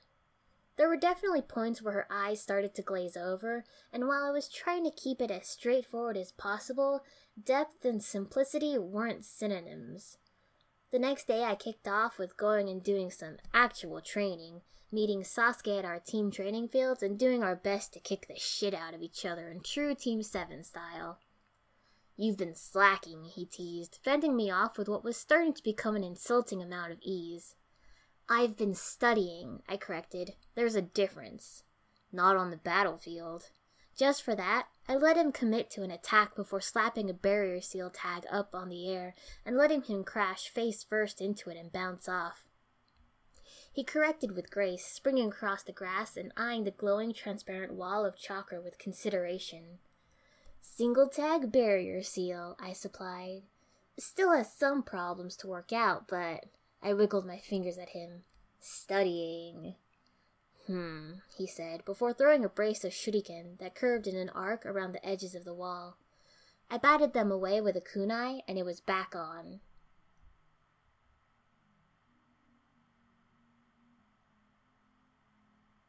There 0.77 0.89
were 0.89 0.97
definitely 0.97 1.43
points 1.43 1.83
where 1.83 1.93
her 1.93 2.07
eyes 2.11 2.41
started 2.41 2.75
to 2.75 2.83
glaze 2.83 3.17
over, 3.17 3.65
and 3.93 4.09
while 4.09 4.25
I 4.25 4.31
was 4.31 4.49
trying 4.49 4.85
to 4.85 4.91
keep 4.91 5.21
it 5.21 5.31
as 5.31 5.47
straightforward 5.47 6.17
as 6.17 6.33
possible, 6.33 7.05
depth 7.43 7.85
and 7.85 8.03
simplicity 8.03 8.79
weren't 8.79 9.25
synonyms. 9.25 10.17
The 10.91 10.99
next 10.99 11.27
day, 11.29 11.45
I 11.45 11.55
kicked 11.55 11.87
off 11.87 12.19
with 12.19 12.37
going 12.37 12.69
and 12.69 12.83
doing 12.83 13.11
some 13.11 13.37
actual 13.53 14.01
training, 14.01 14.63
meeting 14.91 15.23
Sasuke 15.23 15.79
at 15.79 15.85
our 15.85 16.01
team 16.01 16.31
training 16.31 16.69
fields 16.69 17.03
and 17.03 17.19
doing 17.19 17.45
our 17.45 17.57
best 17.57 17.93
to 17.93 18.01
kick 18.01 18.27
the 18.27 18.39
shit 18.39 18.75
out 18.75 18.95
of 18.95 19.03
each 19.03 19.25
other 19.25 19.49
in 19.49 19.61
true 19.61 19.95
Team 19.95 20.23
7 20.23 20.65
style. 20.65 21.19
You've 22.17 22.37
been 22.37 22.55
slacking, 22.55 23.25
he 23.25 23.45
teased, 23.45 23.99
fending 24.03 24.37
me 24.37 24.51
off 24.51 24.77
with 24.77 24.89
what 24.89 25.05
was 25.05 25.17
starting 25.17 25.53
to 25.55 25.63
become 25.63 25.95
an 25.95 26.05
insulting 26.05 26.61
amount 26.63 26.93
of 26.93 26.99
ease. 27.03 27.55
I've 28.33 28.57
been 28.57 28.77
studying, 28.77 29.61
I 29.69 29.77
corrected. 29.77 30.35
There's 30.55 30.77
a 30.77 30.83
difference. 30.83 31.65
Not 32.13 32.37
on 32.37 32.53
the 32.53 32.57
battlefield. 32.57 33.51
Just 33.99 34.23
for 34.23 34.37
that, 34.37 34.69
I 34.89 34.95
let 34.95 35.17
him 35.17 35.33
commit 35.33 35.69
to 35.73 35.83
an 35.83 35.91
attack 35.91 36.37
before 36.37 36.61
slapping 36.61 37.11
a 37.11 37.13
barrier 37.13 37.61
seal 37.61 37.91
tag 37.91 38.25
up 38.31 38.55
on 38.55 38.69
the 38.69 38.89
air 38.89 39.15
and 39.45 39.57
letting 39.57 39.83
him 39.83 40.05
crash 40.05 40.49
face 40.49 40.85
first 40.85 41.21
into 41.21 41.51
it 41.51 41.57
and 41.57 41.73
bounce 41.73 42.09
off. 42.09 42.45
He 43.73 43.83
corrected 43.83 44.37
with 44.37 44.53
grace, 44.53 44.85
springing 44.85 45.29
across 45.29 45.65
the 45.65 45.73
grass 45.73 46.17
and 46.17 46.33
eyeing 46.37 46.63
the 46.63 46.71
glowing 46.71 47.13
transparent 47.13 47.73
wall 47.75 48.07
of 48.07 48.17
chakra 48.17 48.61
with 48.61 48.79
consideration. 48.79 49.81
Single 50.61 51.09
tag 51.09 51.51
barrier 51.51 52.05
seal, 52.05 52.57
I 52.61 52.75
supplied. 52.75 53.43
Still 53.99 54.33
has 54.33 54.53
some 54.53 54.85
problems 54.85 55.35
to 55.39 55.49
work 55.49 55.73
out, 55.73 56.07
but 56.07 56.45
I 56.83 56.95
wiggled 56.95 57.27
my 57.27 57.39
fingers 57.39 57.79
at 57.79 57.91
him. 57.91 58.25
Studying. 58.59 59.75
Hmm, 60.67 61.15
he 61.37 61.47
said, 61.47 61.85
before 61.85 62.13
throwing 62.13 62.45
a 62.45 62.49
brace 62.49 62.85
of 62.85 62.93
shuriken 62.93 63.59
that 63.59 63.75
curved 63.75 64.07
in 64.07 64.17
an 64.17 64.29
arc 64.31 64.65
around 64.65 64.93
the 64.93 65.07
edges 65.07 65.35
of 65.35 65.45
the 65.45 65.55
wall. 65.55 65.97
I 66.71 66.79
batted 66.79 67.13
them 67.13 67.33
away 67.33 67.61
with 67.61 67.77
a 67.77 67.81
kunai, 67.81 68.43
and 68.47 68.57
it 68.57 68.65
was 68.65 68.81
back 68.81 69.15
on. 69.17 69.61